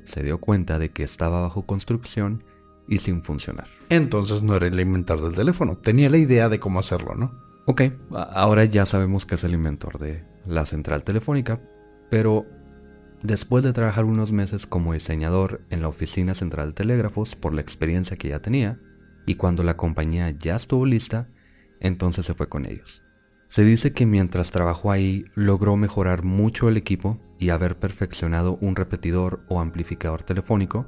se 0.04 0.24
dio 0.24 0.40
cuenta 0.40 0.80
de 0.80 0.90
que 0.90 1.04
estaba 1.04 1.42
bajo 1.42 1.66
construcción 1.66 2.44
y 2.88 3.00
sin 3.00 3.24
funcionar. 3.24 3.68
Entonces 3.90 4.44
no 4.44 4.56
era 4.56 4.68
el 4.68 4.80
inventor 4.80 5.22
del 5.22 5.36
teléfono, 5.36 5.78
tenía 5.78 6.10
la 6.10 6.18
idea 6.18 6.50
de 6.50 6.60
cómo 6.60 6.80
hacerlo, 6.80 7.16
¿no? 7.16 7.32
Ok, 7.68 7.84
ahora 8.12 8.66
ya 8.66 8.86
sabemos 8.86 9.26
que 9.26 9.36
es 9.36 9.44
el 9.44 9.54
inventor 9.54 10.00
de 10.00 10.26
la 10.46 10.66
central 10.66 11.04
telefónica, 11.04 11.60
pero 12.10 12.46
después 13.22 13.64
de 13.64 13.72
trabajar 13.72 14.04
unos 14.04 14.32
meses 14.32 14.66
como 14.66 14.94
diseñador 14.94 15.62
en 15.70 15.82
la 15.82 15.88
oficina 15.88 16.34
central 16.34 16.70
de 16.70 16.74
telégrafos 16.74 17.36
por 17.36 17.54
la 17.54 17.62
experiencia 17.62 18.18
que 18.18 18.30
ya 18.30 18.42
tenía, 18.42 18.80
y 19.26 19.36
cuando 19.36 19.64
la 19.64 19.78
compañía 19.78 20.30
ya 20.32 20.56
estuvo 20.56 20.86
lista, 20.86 21.28
entonces 21.80 22.26
se 22.26 22.34
fue 22.34 22.50
con 22.50 22.66
ellos. 22.66 23.02
Se 23.48 23.66
dice 23.66 23.92
que 23.92 24.06
mientras 24.06 24.52
trabajó 24.52 24.92
ahí 24.92 25.26
logró 25.36 25.76
mejorar 25.76 26.24
mucho 26.24 26.70
el 26.70 26.78
equipo 26.78 27.20
y 27.38 27.50
haber 27.50 27.78
perfeccionado 27.78 28.58
un 28.62 28.78
repetidor 28.78 29.42
o 29.50 29.60
amplificador 29.60 30.24
telefónico, 30.24 30.86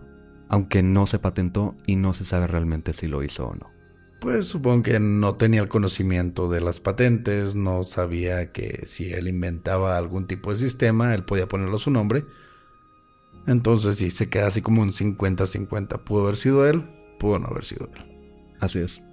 aunque 0.48 0.82
no 0.82 1.06
se 1.06 1.20
patentó 1.20 1.76
y 1.86 1.98
no 1.98 2.14
se 2.14 2.24
sabe 2.24 2.48
realmente 2.48 2.94
si 2.94 3.08
lo 3.08 3.22
hizo 3.22 3.48
o 3.48 3.56
no. 3.56 3.70
Pues 4.22 4.48
supongo 4.48 4.84
que 4.84 5.00
no 5.02 5.36
tenía 5.36 5.62
el 5.62 5.68
conocimiento 5.68 6.50
de 6.50 6.62
las 6.62 6.80
patentes, 6.80 7.56
no 7.56 7.84
sabía 7.84 8.54
que 8.54 8.84
si 8.86 9.12
él 9.12 9.28
inventaba 9.28 9.98
algún 9.98 10.26
tipo 10.26 10.52
de 10.52 10.58
sistema, 10.58 11.14
él 11.14 11.26
podía 11.26 11.50
ponerlo 11.50 11.78
su 11.80 11.92
nombre. 11.92 12.24
Entonces 13.46 13.98
sí, 13.98 14.10
se 14.10 14.30
queda 14.30 14.48
así 14.48 14.62
como 14.62 14.82
un 14.82 14.92
50-50. 14.92 16.00
Pudo 16.06 16.24
haber 16.24 16.38
sido 16.38 16.66
él, 16.66 16.86
pudo 17.20 17.40
no 17.40 17.48
haber 17.48 17.66
sido 17.66 17.90
él. 17.94 18.13
Así 18.64 18.80
es. 18.80 19.04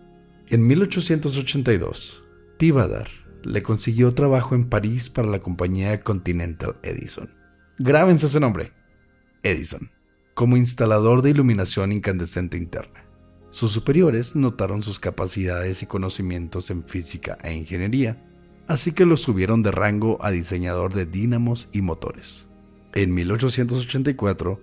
En 0.47 0.65
1882, 0.65 2.23
Tivadar 2.57 3.09
le 3.43 3.65
consiguió 3.65 4.15
trabajo 4.15 4.55
en 4.55 4.69
París 4.69 5.11
para 5.11 5.27
la 5.27 5.41
compañía 5.41 6.03
Continental 6.03 6.77
Edison. 6.85 7.29
Grábense 7.77 8.27
ese 8.27 8.39
nombre, 8.39 8.73
Edison, 9.43 9.91
como 10.35 10.57
instalador 10.57 11.23
de 11.23 11.31
iluminación 11.31 11.91
incandescente 11.91 12.59
interna. 12.59 13.05
Sus 13.51 13.73
superiores 13.73 14.37
notaron 14.37 14.85
sus 14.85 15.01
capacidades 15.01 15.83
y 15.83 15.87
conocimientos 15.87 16.71
en 16.71 16.85
física 16.85 17.37
e 17.43 17.53
ingeniería, 17.53 18.23
así 18.69 18.93
que 18.93 19.05
lo 19.05 19.17
subieron 19.17 19.65
de 19.65 19.73
rango 19.73 20.25
a 20.25 20.31
diseñador 20.31 20.95
de 20.95 21.07
dínamos 21.07 21.69
y 21.73 21.83
motores. 21.83 22.49
En 22.95 23.13
1884, 23.15 24.61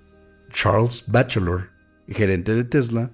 Charles 0.50 1.04
Batchelor, 1.08 1.72
gerente 2.08 2.56
de 2.56 2.64
Tesla, 2.64 3.12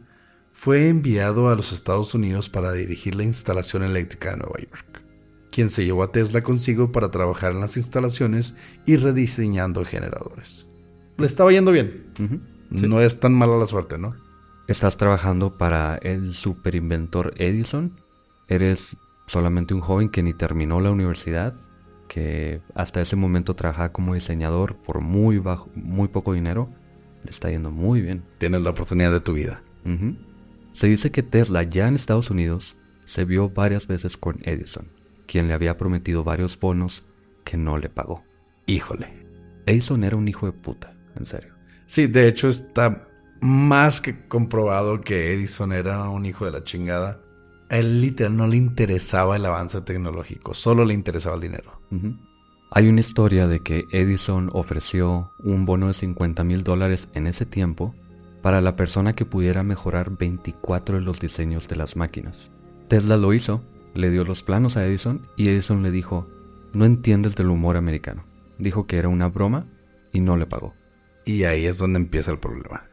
fue 0.53 0.87
enviado 0.87 1.49
a 1.49 1.55
los 1.55 1.73
Estados 1.73 2.13
Unidos 2.13 2.47
para 2.47 2.71
dirigir 2.71 3.15
la 3.15 3.23
instalación 3.23 3.83
eléctrica 3.83 4.31
de 4.31 4.37
Nueva 4.37 4.59
York, 4.59 5.01
quien 5.51 5.69
se 5.69 5.83
llevó 5.83 6.03
a 6.03 6.11
Tesla 6.11 6.41
consigo 6.41 6.91
para 6.91 7.11
trabajar 7.11 7.51
en 7.51 7.59
las 7.59 7.75
instalaciones 7.75 8.55
y 8.85 8.95
rediseñando 8.95 9.83
generadores. 9.83 10.69
Le 11.17 11.25
estaba 11.25 11.51
yendo 11.51 11.71
bien. 11.71 12.05
Sí. 12.75 12.87
No 12.87 13.01
es 13.01 13.19
tan 13.19 13.33
mala 13.33 13.57
la 13.57 13.67
suerte, 13.67 13.97
¿no? 13.97 14.15
¿Estás 14.67 14.95
trabajando 14.95 15.57
para 15.57 15.97
el 15.97 16.33
superinventor 16.33 17.33
Edison? 17.37 17.99
¿Eres 18.47 18.95
solamente 19.27 19.73
un 19.73 19.81
joven 19.81 20.09
que 20.09 20.23
ni 20.23 20.33
terminó 20.33 20.79
la 20.79 20.91
universidad? 20.91 21.55
Que 22.07 22.61
hasta 22.73 23.01
ese 23.01 23.15
momento 23.15 23.55
trabajaba 23.55 23.91
como 23.91 24.13
diseñador 24.13 24.77
por 24.77 25.01
muy 25.01 25.39
bajo, 25.39 25.69
muy 25.75 26.07
poco 26.07 26.33
dinero. 26.33 26.69
Le 27.23 27.31
está 27.31 27.49
yendo 27.49 27.71
muy 27.71 28.01
bien. 28.01 28.23
Tienes 28.37 28.61
la 28.61 28.69
oportunidad 28.69 29.11
de 29.11 29.19
tu 29.19 29.33
vida. 29.33 29.61
Ujú. 29.85 30.15
Se 30.73 30.87
dice 30.87 31.11
que 31.11 31.23
Tesla 31.23 31.63
ya 31.63 31.87
en 31.87 31.95
Estados 31.95 32.31
Unidos 32.31 32.75
se 33.05 33.25
vio 33.25 33.49
varias 33.49 33.87
veces 33.87 34.17
con 34.17 34.39
Edison, 34.41 34.87
quien 35.27 35.47
le 35.47 35.53
había 35.53 35.77
prometido 35.77 36.23
varios 36.23 36.59
bonos 36.59 37.03
que 37.43 37.57
no 37.57 37.77
le 37.77 37.89
pagó. 37.89 38.23
Híjole. 38.65 39.07
Edison 39.67 40.03
era 40.03 40.17
un 40.17 40.27
hijo 40.27 40.47
de 40.47 40.51
puta, 40.51 40.93
en 41.15 41.25
serio. 41.25 41.53
Sí, 41.85 42.07
de 42.07 42.27
hecho 42.27 42.49
está 42.49 43.07
más 43.39 44.01
que 44.01 44.27
comprobado 44.27 45.01
que 45.01 45.33
Edison 45.33 45.73
era 45.73 46.09
un 46.09 46.25
hijo 46.25 46.45
de 46.45 46.51
la 46.51 46.63
chingada. 46.63 47.21
A 47.69 47.77
él 47.77 48.01
literal 48.01 48.35
no 48.35 48.47
le 48.47 48.57
interesaba 48.57 49.35
el 49.35 49.45
avance 49.45 49.79
tecnológico, 49.81 50.53
solo 50.53 50.85
le 50.85 50.95
interesaba 50.95 51.35
el 51.35 51.41
dinero. 51.41 51.79
Hay 52.71 52.87
una 52.87 53.01
historia 53.01 53.47
de 53.47 53.59
que 53.59 53.85
Edison 53.91 54.49
ofreció 54.53 55.31
un 55.37 55.65
bono 55.65 55.87
de 55.87 55.93
50 55.93 56.43
mil 56.43 56.63
dólares 56.63 57.09
en 57.13 57.27
ese 57.27 57.45
tiempo 57.45 57.93
para 58.43 58.59
la 58.61 58.75
persona 58.75 59.13
que 59.13 59.25
pudiera 59.25 59.63
mejorar 59.63 60.17
24 60.17 60.97
de 60.97 61.01
los 61.01 61.21
diseños 61.21 61.69
de 61.69 61.77
las 61.77 61.95
máquinas. 61.95 62.51
Tesla 62.89 63.15
lo 63.15 63.33
hizo, 63.33 63.63
le 63.95 64.11
dio 64.11 64.25
los 64.25 64.43
planos 64.43 64.75
a 64.75 64.85
Edison 64.85 65.21
y 65.37 65.47
Edison 65.47 65.81
le 65.81 65.91
dijo, 65.91 66.27
no 66.73 66.83
entiendes 66.83 67.35
del 67.35 67.49
humor 67.49 67.77
americano. 67.77 68.25
Dijo 68.59 68.85
que 68.85 68.97
era 68.97 69.07
una 69.07 69.29
broma 69.29 69.65
y 70.11 70.19
no 70.19 70.35
le 70.35 70.45
pagó. 70.45 70.73
Y 71.25 71.45
ahí 71.45 71.65
es 71.65 71.77
donde 71.77 71.99
empieza 71.99 72.31
el 72.31 72.39
problema. 72.39 72.83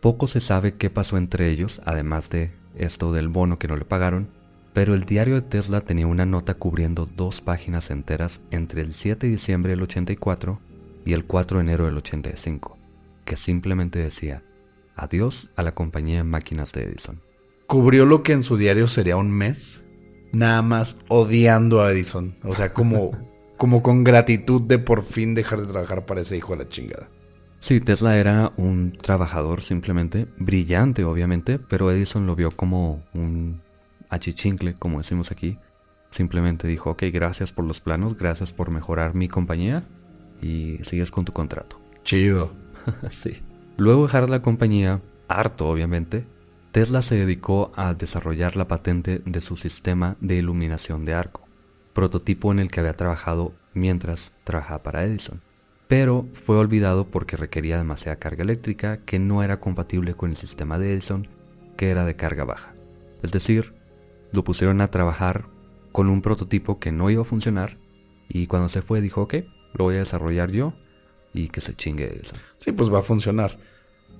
Poco 0.00 0.26
se 0.26 0.40
sabe 0.40 0.76
qué 0.76 0.88
pasó 0.88 1.18
entre 1.18 1.50
ellos, 1.50 1.82
además 1.84 2.30
de 2.30 2.52
esto 2.74 3.12
del 3.12 3.28
bono 3.28 3.58
que 3.58 3.68
no 3.68 3.76
le 3.76 3.84
pagaron, 3.84 4.30
pero 4.72 4.94
el 4.94 5.04
diario 5.04 5.34
de 5.34 5.42
Tesla 5.42 5.82
tenía 5.82 6.06
una 6.06 6.24
nota 6.24 6.54
cubriendo 6.54 7.04
dos 7.04 7.42
páginas 7.42 7.90
enteras 7.90 8.40
entre 8.50 8.80
el 8.80 8.94
7 8.94 9.26
de 9.26 9.32
diciembre 9.32 9.70
del 9.72 9.82
84 9.82 10.58
y 11.04 11.12
el 11.12 11.26
4 11.26 11.58
de 11.58 11.64
enero 11.64 11.84
del 11.84 11.98
85, 11.98 12.78
que 13.26 13.36
simplemente 13.36 13.98
decía, 13.98 14.42
adiós 14.96 15.50
a 15.54 15.62
la 15.62 15.72
compañía 15.72 16.18
de 16.18 16.24
máquinas 16.24 16.72
de 16.72 16.84
Edison. 16.84 17.20
Cubrió 17.66 18.06
lo 18.06 18.22
que 18.22 18.32
en 18.32 18.42
su 18.42 18.56
diario 18.56 18.88
sería 18.88 19.16
un 19.16 19.30
mes, 19.30 19.84
nada 20.32 20.62
más 20.62 20.98
odiando 21.08 21.82
a 21.82 21.92
Edison. 21.92 22.36
O 22.42 22.54
sea, 22.54 22.72
como, 22.72 23.12
como 23.56 23.82
con 23.82 24.04
gratitud 24.04 24.62
de 24.62 24.78
por 24.78 25.04
fin 25.04 25.34
dejar 25.34 25.60
de 25.60 25.66
trabajar 25.66 26.06
para 26.06 26.22
ese 26.22 26.36
hijo 26.36 26.52
de 26.52 26.64
la 26.64 26.68
chingada. 26.68 27.08
Sí, 27.58 27.80
Tesla 27.80 28.16
era 28.16 28.52
un 28.56 28.92
trabajador 28.92 29.60
simplemente, 29.60 30.26
brillante 30.38 31.04
obviamente, 31.04 31.58
pero 31.58 31.90
Edison 31.90 32.26
lo 32.26 32.36
vio 32.36 32.50
como 32.50 33.02
un 33.14 33.60
achichincle, 34.08 34.74
como 34.74 34.98
decimos 34.98 35.32
aquí. 35.32 35.58
Simplemente 36.10 36.68
dijo, 36.68 36.90
ok, 36.90 37.04
gracias 37.12 37.52
por 37.52 37.64
los 37.64 37.80
planos, 37.80 38.16
gracias 38.16 38.52
por 38.52 38.70
mejorar 38.70 39.14
mi 39.14 39.28
compañía 39.28 39.84
y 40.40 40.78
sigues 40.82 41.10
con 41.10 41.24
tu 41.24 41.32
contrato. 41.32 41.80
Chido. 42.04 42.52
sí. 43.10 43.42
Luego 43.78 44.02
de 44.02 44.06
dejar 44.06 44.30
la 44.30 44.40
compañía, 44.40 45.02
harto 45.28 45.68
obviamente, 45.68 46.24
Tesla 46.72 47.02
se 47.02 47.14
dedicó 47.14 47.72
a 47.76 47.92
desarrollar 47.92 48.56
la 48.56 48.68
patente 48.68 49.20
de 49.26 49.40
su 49.42 49.56
sistema 49.56 50.16
de 50.20 50.36
iluminación 50.36 51.04
de 51.04 51.12
arco, 51.12 51.42
prototipo 51.92 52.52
en 52.52 52.58
el 52.58 52.68
que 52.68 52.80
había 52.80 52.94
trabajado 52.94 53.52
mientras 53.74 54.32
trabajaba 54.44 54.82
para 54.82 55.04
Edison. 55.04 55.42
Pero 55.88 56.26
fue 56.32 56.56
olvidado 56.56 57.06
porque 57.10 57.36
requería 57.36 57.76
demasiada 57.76 58.18
carga 58.18 58.44
eléctrica 58.44 59.04
que 59.04 59.18
no 59.18 59.42
era 59.42 59.60
compatible 59.60 60.14
con 60.14 60.30
el 60.30 60.36
sistema 60.36 60.78
de 60.78 60.94
Edison, 60.94 61.28
que 61.76 61.90
era 61.90 62.06
de 62.06 62.16
carga 62.16 62.44
baja. 62.44 62.74
Es 63.22 63.30
decir, 63.30 63.74
lo 64.32 64.42
pusieron 64.42 64.80
a 64.80 64.90
trabajar 64.90 65.48
con 65.92 66.08
un 66.08 66.22
prototipo 66.22 66.78
que 66.78 66.92
no 66.92 67.10
iba 67.10 67.20
a 67.20 67.26
funcionar 67.26 67.78
y 68.26 68.46
cuando 68.46 68.70
se 68.70 68.80
fue 68.80 69.02
dijo, 69.02 69.22
ok, 69.22 69.34
lo 69.74 69.84
voy 69.84 69.96
a 69.96 70.00
desarrollar 70.00 70.50
yo 70.50 70.74
y 71.36 71.48
que 71.48 71.60
se 71.60 71.74
chingue 71.74 72.20
eso. 72.22 72.34
Sí, 72.56 72.72
pues 72.72 72.92
va 72.92 73.00
a 73.00 73.02
funcionar. 73.02 73.58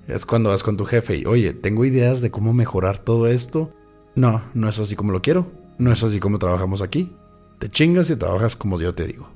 Es 0.07 0.25
cuando 0.25 0.49
vas 0.49 0.63
con 0.63 0.77
tu 0.77 0.85
jefe 0.85 1.17
y, 1.17 1.25
oye, 1.25 1.53
tengo 1.53 1.83
ideas 1.83 2.21
de 2.21 2.31
cómo 2.31 2.53
mejorar 2.53 2.99
todo 2.99 3.27
esto. 3.27 3.73
No, 4.15 4.41
no 4.53 4.69
es 4.69 4.79
así 4.79 4.95
como 4.95 5.11
lo 5.11 5.21
quiero. 5.21 5.51
No 5.77 5.91
es 5.91 6.03
así 6.03 6.19
como 6.19 6.39
trabajamos 6.39 6.81
aquí. 6.81 7.11
Te 7.59 7.69
chingas 7.69 8.09
y 8.09 8.15
trabajas 8.15 8.55
como 8.55 8.79
yo 8.79 8.93
te 8.95 9.05
digo. 9.05 9.29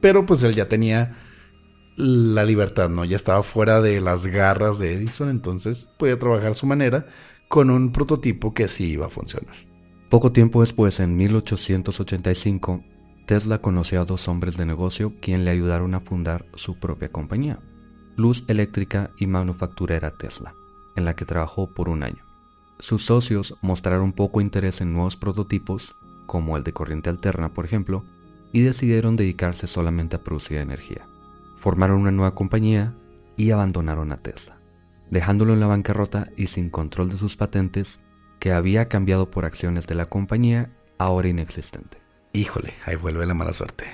Pero 0.00 0.26
pues 0.26 0.42
él 0.42 0.54
ya 0.54 0.68
tenía 0.68 1.16
la 1.96 2.44
libertad, 2.44 2.90
¿no? 2.90 3.04
Ya 3.04 3.16
estaba 3.16 3.42
fuera 3.42 3.80
de 3.80 4.00
las 4.00 4.26
garras 4.26 4.78
de 4.78 4.94
Edison, 4.94 5.30
entonces 5.30 5.88
podía 5.96 6.18
trabajar 6.18 6.50
a 6.50 6.54
su 6.54 6.66
manera 6.66 7.06
con 7.48 7.70
un 7.70 7.92
prototipo 7.92 8.52
que 8.52 8.68
sí 8.68 8.90
iba 8.90 9.06
a 9.06 9.10
funcionar. 9.10 9.54
Poco 10.10 10.30
tiempo 10.30 10.60
después, 10.60 11.00
en 11.00 11.16
1885, 11.16 12.84
Tesla 13.26 13.58
conoció 13.58 14.00
a 14.00 14.04
dos 14.04 14.28
hombres 14.28 14.56
de 14.56 14.66
negocio 14.66 15.14
quien 15.20 15.44
le 15.44 15.50
ayudaron 15.50 15.94
a 15.94 16.00
fundar 16.00 16.46
su 16.54 16.78
propia 16.78 17.10
compañía, 17.10 17.58
Luz 18.14 18.44
Eléctrica 18.46 19.10
y 19.18 19.26
Manufacturera 19.26 20.12
Tesla, 20.12 20.54
en 20.94 21.04
la 21.04 21.16
que 21.16 21.24
trabajó 21.24 21.74
por 21.74 21.88
un 21.88 22.04
año. 22.04 22.24
Sus 22.78 23.04
socios 23.04 23.56
mostraron 23.62 24.12
poco 24.12 24.40
interés 24.40 24.80
en 24.80 24.92
nuevos 24.92 25.16
prototipos, 25.16 25.96
como 26.26 26.56
el 26.56 26.62
de 26.62 26.72
corriente 26.72 27.10
alterna, 27.10 27.52
por 27.52 27.64
ejemplo, 27.64 28.04
y 28.52 28.60
decidieron 28.60 29.16
dedicarse 29.16 29.66
solamente 29.66 30.14
a 30.14 30.22
producir 30.22 30.58
energía. 30.58 31.08
Formaron 31.56 32.02
una 32.02 32.12
nueva 32.12 32.36
compañía 32.36 32.94
y 33.36 33.50
abandonaron 33.50 34.12
a 34.12 34.18
Tesla, 34.18 34.60
dejándolo 35.10 35.52
en 35.52 35.60
la 35.60 35.66
bancarrota 35.66 36.30
y 36.36 36.46
sin 36.46 36.70
control 36.70 37.08
de 37.08 37.18
sus 37.18 37.36
patentes, 37.36 37.98
que 38.38 38.52
había 38.52 38.88
cambiado 38.88 39.32
por 39.32 39.44
acciones 39.44 39.88
de 39.88 39.96
la 39.96 40.04
compañía 40.04 40.70
ahora 40.96 41.26
inexistente. 41.26 42.05
Híjole, 42.36 42.74
ahí 42.84 42.96
vuelve 42.96 43.24
la 43.24 43.32
mala 43.32 43.54
suerte. 43.54 43.86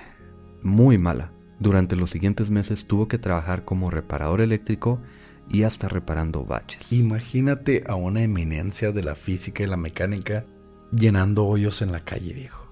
Muy 0.62 0.98
mala. 0.98 1.30
Durante 1.60 1.94
los 1.94 2.10
siguientes 2.10 2.50
meses 2.50 2.88
tuvo 2.88 3.06
que 3.06 3.16
trabajar 3.16 3.64
como 3.64 3.88
reparador 3.88 4.40
eléctrico 4.40 5.00
y 5.48 5.62
hasta 5.62 5.88
reparando 5.88 6.44
baches. 6.44 6.92
Imagínate 6.92 7.84
a 7.86 7.94
una 7.94 8.22
eminencia 8.22 8.90
de 8.90 9.04
la 9.04 9.14
física 9.14 9.62
y 9.62 9.68
la 9.68 9.76
mecánica 9.76 10.44
llenando 10.90 11.46
hoyos 11.46 11.82
en 11.82 11.92
la 11.92 12.00
calle, 12.00 12.34
viejo. 12.34 12.66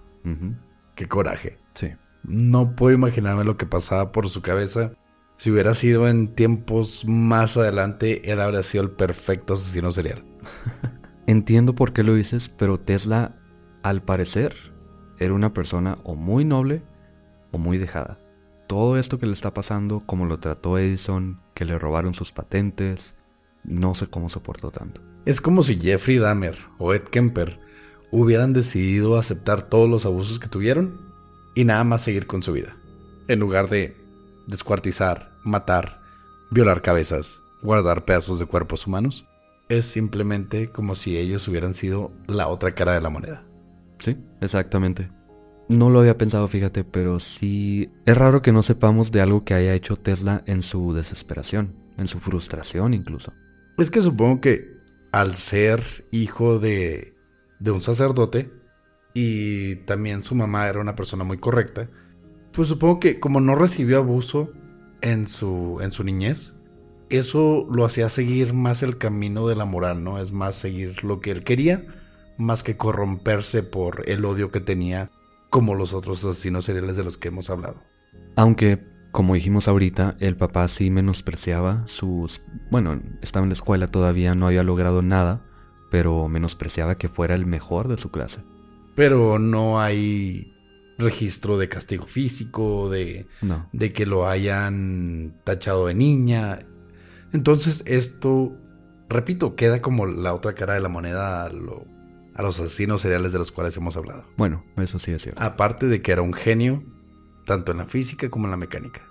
Qué 0.96 1.06
coraje. 1.06 1.58
Sí. 1.74 1.92
No 2.24 2.74
puedo 2.74 2.92
imaginarme 2.92 3.44
lo 3.44 3.56
que 3.56 3.66
pasaba 3.66 4.10
por 4.10 4.28
su 4.28 4.42
cabeza. 4.42 4.94
Si 5.36 5.52
hubiera 5.52 5.76
sido 5.76 6.08
en 6.08 6.34
tiempos 6.34 7.04
más 7.06 7.56
adelante, 7.56 8.32
él 8.32 8.40
habría 8.40 8.64
sido 8.64 8.82
el 8.82 8.90
perfecto 8.90 9.54
asesino 9.54 9.92
serial. 9.92 10.24
Entiendo 11.28 11.76
por 11.76 11.92
qué 11.92 12.02
lo 12.02 12.16
dices, 12.16 12.48
pero 12.48 12.80
Tesla, 12.80 13.36
al 13.84 14.02
parecer, 14.02 14.52
era 15.20 15.34
una 15.34 15.52
persona 15.54 15.98
o 16.02 16.16
muy 16.16 16.44
noble 16.44 16.82
o 17.52 17.58
muy 17.58 17.78
dejada. 17.78 18.18
Todo 18.66 18.98
esto 18.98 19.18
que 19.18 19.26
le 19.26 19.32
está 19.32 19.54
pasando, 19.54 20.00
como 20.00 20.26
lo 20.26 20.40
trató 20.40 20.78
Edison, 20.78 21.40
que 21.54 21.64
le 21.64 21.78
robaron 21.78 22.14
sus 22.14 22.32
patentes, 22.32 23.16
no 23.62 23.94
sé 23.94 24.06
cómo 24.08 24.28
soportó 24.28 24.70
tanto. 24.70 25.02
Es 25.26 25.40
como 25.40 25.62
si 25.62 25.78
Jeffrey 25.78 26.18
Dahmer 26.18 26.58
o 26.78 26.94
Ed 26.94 27.02
Kemper 27.02 27.60
hubieran 28.10 28.52
decidido 28.52 29.18
aceptar 29.18 29.62
todos 29.62 29.88
los 29.88 30.06
abusos 30.06 30.38
que 30.38 30.48
tuvieron 30.48 31.00
y 31.54 31.64
nada 31.64 31.84
más 31.84 32.02
seguir 32.02 32.26
con 32.26 32.42
su 32.42 32.52
vida. 32.52 32.76
En 33.28 33.38
lugar 33.38 33.68
de 33.68 33.96
descuartizar, 34.46 35.32
matar, 35.44 36.00
violar 36.50 36.80
cabezas, 36.80 37.40
guardar 37.62 38.04
pedazos 38.04 38.38
de 38.38 38.46
cuerpos 38.46 38.86
humanos, 38.86 39.26
es 39.68 39.86
simplemente 39.86 40.70
como 40.70 40.96
si 40.96 41.18
ellos 41.18 41.46
hubieran 41.46 41.74
sido 41.74 42.10
la 42.26 42.48
otra 42.48 42.74
cara 42.74 42.94
de 42.94 43.00
la 43.00 43.10
moneda. 43.10 43.44
Sí, 44.00 44.16
exactamente. 44.40 45.10
No 45.68 45.88
lo 45.88 46.00
había 46.00 46.18
pensado, 46.18 46.48
fíjate, 46.48 46.82
pero 46.82 47.20
sí 47.20 47.92
es 48.04 48.16
raro 48.16 48.42
que 48.42 48.50
no 48.50 48.64
sepamos 48.64 49.12
de 49.12 49.20
algo 49.20 49.44
que 49.44 49.54
haya 49.54 49.74
hecho 49.74 49.96
Tesla 49.96 50.42
en 50.46 50.62
su 50.62 50.92
desesperación, 50.92 51.76
en 51.96 52.08
su 52.08 52.18
frustración 52.18 52.92
incluso. 52.92 53.32
Es 53.78 53.90
que 53.90 54.02
supongo 54.02 54.40
que 54.40 54.80
al 55.12 55.36
ser 55.36 56.06
hijo 56.10 56.58
de, 56.58 57.14
de 57.60 57.70
un 57.70 57.80
sacerdote, 57.80 58.50
y 59.14 59.76
también 59.76 60.22
su 60.22 60.34
mamá 60.34 60.66
era 60.66 60.80
una 60.80 60.96
persona 60.96 61.22
muy 61.22 61.38
correcta, 61.38 61.88
pues 62.52 62.68
supongo 62.68 62.98
que 62.98 63.20
como 63.20 63.40
no 63.40 63.54
recibió 63.54 63.98
abuso 63.98 64.52
en 65.02 65.26
su, 65.26 65.78
en 65.82 65.92
su 65.92 66.02
niñez, 66.02 66.54
eso 67.10 67.66
lo 67.70 67.84
hacía 67.84 68.08
seguir 68.08 68.54
más 68.54 68.82
el 68.82 68.98
camino 68.98 69.46
de 69.46 69.56
la 69.56 69.64
moral, 69.64 70.02
¿no? 70.02 70.18
Es 70.18 70.32
más 70.32 70.56
seguir 70.56 71.04
lo 71.04 71.20
que 71.20 71.30
él 71.30 71.44
quería, 71.44 71.84
más 72.40 72.62
que 72.62 72.76
corromperse 72.76 73.62
por 73.62 74.08
el 74.08 74.24
odio 74.24 74.50
que 74.50 74.60
tenía 74.60 75.10
como 75.48 75.74
los 75.74 75.94
otros 75.94 76.24
asesinos 76.24 76.64
seriales 76.64 76.96
de 76.96 77.04
los 77.04 77.16
que 77.16 77.28
hemos 77.28 77.50
hablado. 77.50 77.82
Aunque, 78.36 78.84
como 79.12 79.34
dijimos 79.34 79.68
ahorita, 79.68 80.16
el 80.20 80.36
papá 80.36 80.66
sí 80.68 80.90
menospreciaba 80.90 81.84
sus... 81.86 82.42
Bueno, 82.70 83.00
estaba 83.22 83.44
en 83.44 83.50
la 83.50 83.54
escuela 83.54 83.88
todavía, 83.88 84.34
no 84.34 84.46
había 84.46 84.62
logrado 84.62 85.02
nada, 85.02 85.44
pero 85.90 86.28
menospreciaba 86.28 86.96
que 86.96 87.08
fuera 87.08 87.34
el 87.34 87.46
mejor 87.46 87.88
de 87.88 87.98
su 87.98 88.10
clase 88.10 88.40
pero 89.00 89.38
no 89.38 89.80
hay 89.80 90.52
registro 90.98 91.56
de 91.56 91.70
castigo 91.70 92.06
físico, 92.06 92.90
de, 92.90 93.26
de 93.72 93.92
que 93.94 94.04
lo 94.04 94.28
hayan 94.28 95.32
tachado 95.44 95.86
de 95.86 95.94
niña. 95.94 96.58
Entonces 97.32 97.82
esto, 97.86 98.52
repito, 99.08 99.56
queda 99.56 99.80
como 99.80 100.04
la 100.04 100.34
otra 100.34 100.52
cara 100.52 100.74
de 100.74 100.80
la 100.80 100.90
moneda 100.90 101.46
a, 101.46 101.50
a 102.40 102.42
los 102.42 102.58
asesinos 102.58 103.02
seriales 103.02 103.32
de 103.32 103.38
los 103.38 103.52
cuales 103.52 103.76
hemos 103.76 103.98
hablado. 103.98 104.24
Bueno, 104.38 104.64
eso 104.78 104.98
sí 104.98 105.12
es 105.12 105.20
cierto. 105.20 105.42
Aparte 105.42 105.86
de 105.86 106.00
que 106.00 106.10
era 106.10 106.22
un 106.22 106.32
genio, 106.32 106.82
tanto 107.44 107.70
en 107.72 107.78
la 107.78 107.84
física 107.84 108.30
como 108.30 108.46
en 108.46 108.50
la 108.50 108.56
mecánica. 108.56 109.06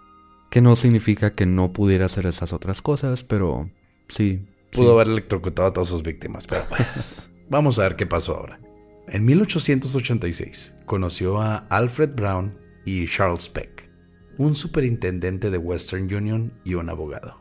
Que 0.50 0.62
no 0.62 0.76
significa 0.76 1.36
que 1.36 1.46
no 1.46 1.72
pudiera 1.72 2.08
hacer 2.08 2.26
esas 2.26 2.54
otras 2.54 2.82
cosas, 2.82 3.24
pero 3.24 3.70
sí. 4.08 4.48
Pudo 4.72 4.94
haber 4.94 5.10
electrocutado 5.10 5.68
a 5.68 5.74
todas 5.74 5.90
sus 5.90 6.02
víctimas, 6.02 6.48
pero 6.48 6.64
pues, 6.70 7.30
vamos 7.50 7.78
a 7.78 7.84
ver 7.84 7.96
qué 7.96 8.08
pasó 8.08 8.36
ahora. 8.36 8.60
En 9.08 9.26
1886 9.26 10.78
conoció 10.88 11.40
a 11.40 11.68
Alfred 11.70 12.16
Brown 12.16 12.58
y 12.84 13.08
Charles 13.08 13.48
Peck, 13.48 13.92
un 14.40 14.56
superintendente 14.56 15.52
de 15.52 15.58
Western 15.60 16.12
Union 16.12 16.52
y 16.64 16.74
un 16.74 16.90
abogado, 16.90 17.40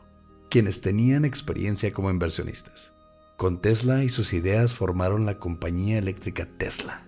quienes 0.51 0.81
tenían 0.81 1.25
experiencia 1.25 1.91
como 1.91 2.11
inversionistas. 2.11 2.93
Con 3.39 3.61
Tesla 3.61 4.03
y 4.03 4.09
sus 4.09 4.33
ideas 4.33 4.73
formaron 4.73 5.25
la 5.25 5.39
compañía 5.39 5.97
eléctrica 5.97 6.45
Tesla. 6.57 7.05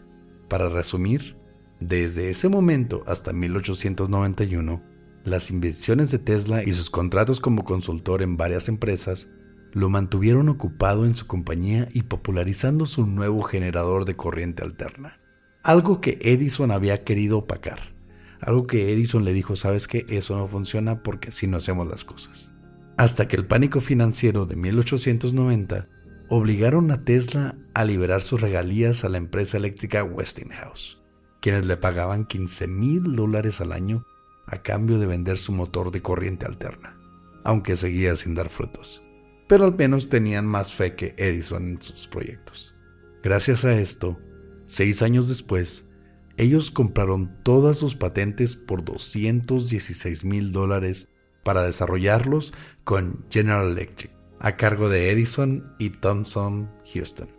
Para 0.47 0.69
resumir, 0.69 1.35
desde 1.81 2.29
ese 2.29 2.47
momento 2.47 3.03
hasta 3.05 3.33
1891, 3.33 4.81
las 5.25 5.51
invenciones 5.51 6.09
de 6.09 6.19
Tesla 6.19 6.63
y 6.63 6.73
sus 6.73 6.89
contratos 6.89 7.41
como 7.41 7.65
consultor 7.65 8.21
en 8.21 8.37
varias 8.37 8.69
empresas 8.69 9.27
lo 9.73 9.89
mantuvieron 9.89 10.47
ocupado 10.47 11.05
en 11.05 11.15
su 11.15 11.27
compañía 11.27 11.89
y 11.91 12.03
popularizando 12.03 12.85
su 12.85 13.05
nuevo 13.05 13.43
generador 13.43 14.05
de 14.05 14.15
corriente 14.15 14.63
alterna. 14.63 15.19
Algo 15.63 15.99
que 15.99 16.17
Edison 16.21 16.71
había 16.71 17.03
querido 17.03 17.39
opacar. 17.39 17.79
Algo 18.39 18.67
que 18.67 18.93
Edison 18.93 19.25
le 19.25 19.33
dijo, 19.33 19.57
sabes 19.57 19.85
que 19.85 20.05
eso 20.07 20.37
no 20.37 20.47
funciona 20.47 21.03
porque 21.03 21.27
así 21.27 21.45
no 21.45 21.57
hacemos 21.57 21.89
las 21.89 22.05
cosas. 22.05 22.53
Hasta 22.95 23.27
que 23.27 23.35
el 23.35 23.47
pánico 23.47 23.81
financiero 23.81 24.45
de 24.45 24.55
1890 24.55 25.89
obligaron 26.31 26.89
a 26.89 27.03
Tesla 27.03 27.55
a 27.75 27.85
liberar 27.85 28.23
sus 28.23 28.41
regalías 28.41 29.03
a 29.03 29.09
la 29.09 29.19
empresa 29.19 29.57
eléctrica 29.57 30.03
Westinghouse, 30.03 30.99
quienes 31.41 31.67
le 31.67 31.77
pagaban 31.77 32.25
15 32.25 32.67
mil 32.67 33.15
dólares 33.15 33.61
al 33.61 33.71
año 33.71 34.07
a 34.47 34.63
cambio 34.63 34.97
de 34.97 35.05
vender 35.05 35.37
su 35.37 35.51
motor 35.51 35.91
de 35.91 36.01
corriente 36.01 36.47
alterna, 36.47 36.97
aunque 37.43 37.75
seguía 37.75 38.15
sin 38.15 38.33
dar 38.33 38.49
frutos 38.49 39.03
pero 39.51 39.65
al 39.65 39.75
menos 39.75 40.07
tenían 40.07 40.45
más 40.45 40.71
fe 40.71 40.95
que 40.95 41.13
Edison 41.17 41.71
en 41.71 41.81
sus 41.81 42.07
proyectos. 42.07 42.73
Gracias 43.21 43.65
a 43.65 43.77
esto, 43.77 44.17
seis 44.63 45.01
años 45.01 45.27
después, 45.27 45.89
ellos 46.37 46.71
compraron 46.71 47.35
todas 47.43 47.77
sus 47.77 47.93
patentes 47.93 48.55
por 48.55 48.85
216 48.85 50.23
mil 50.23 50.53
dólares 50.53 51.09
para 51.43 51.63
desarrollarlos 51.63 52.53
con 52.85 53.25
General 53.29 53.69
Electric, 53.69 54.11
a 54.41 54.55
cargo 54.57 54.89
de 54.89 55.11
Edison 55.11 55.73
y 55.77 55.91
Thomson 55.91 56.69
Houston. 56.93 57.29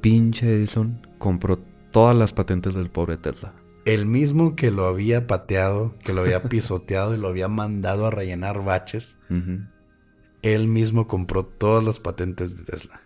Pinche 0.00 0.54
Edison 0.54 1.06
compró 1.18 1.58
todas 1.90 2.16
las 2.16 2.32
patentes 2.32 2.74
del 2.74 2.90
pobre 2.90 3.16
Tesla. 3.16 3.52
El 3.84 4.06
mismo 4.06 4.54
que 4.54 4.70
lo 4.70 4.86
había 4.86 5.26
pateado, 5.26 5.92
que 6.04 6.12
lo 6.12 6.22
había 6.22 6.42
pisoteado 6.48 7.14
y 7.14 7.18
lo 7.18 7.28
había 7.28 7.48
mandado 7.48 8.06
a 8.06 8.10
rellenar 8.10 8.64
baches, 8.64 9.18
él 10.42 10.68
mismo 10.68 11.08
compró 11.08 11.44
todas 11.44 11.82
las 11.82 11.98
patentes 11.98 12.56
de 12.56 12.64
Tesla, 12.64 13.02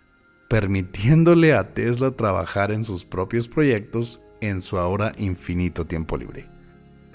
permitiéndole 0.49 1.55
a 1.55 1.73
Tesla 1.73 2.11
trabajar 2.11 2.71
en 2.71 2.83
sus 2.83 3.05
propios 3.05 3.47
proyectos 3.47 4.21
en 4.39 4.61
su 4.61 4.77
ahora 4.77 5.13
infinito 5.17 5.85
tiempo 5.85 6.15
libre. 6.15 6.47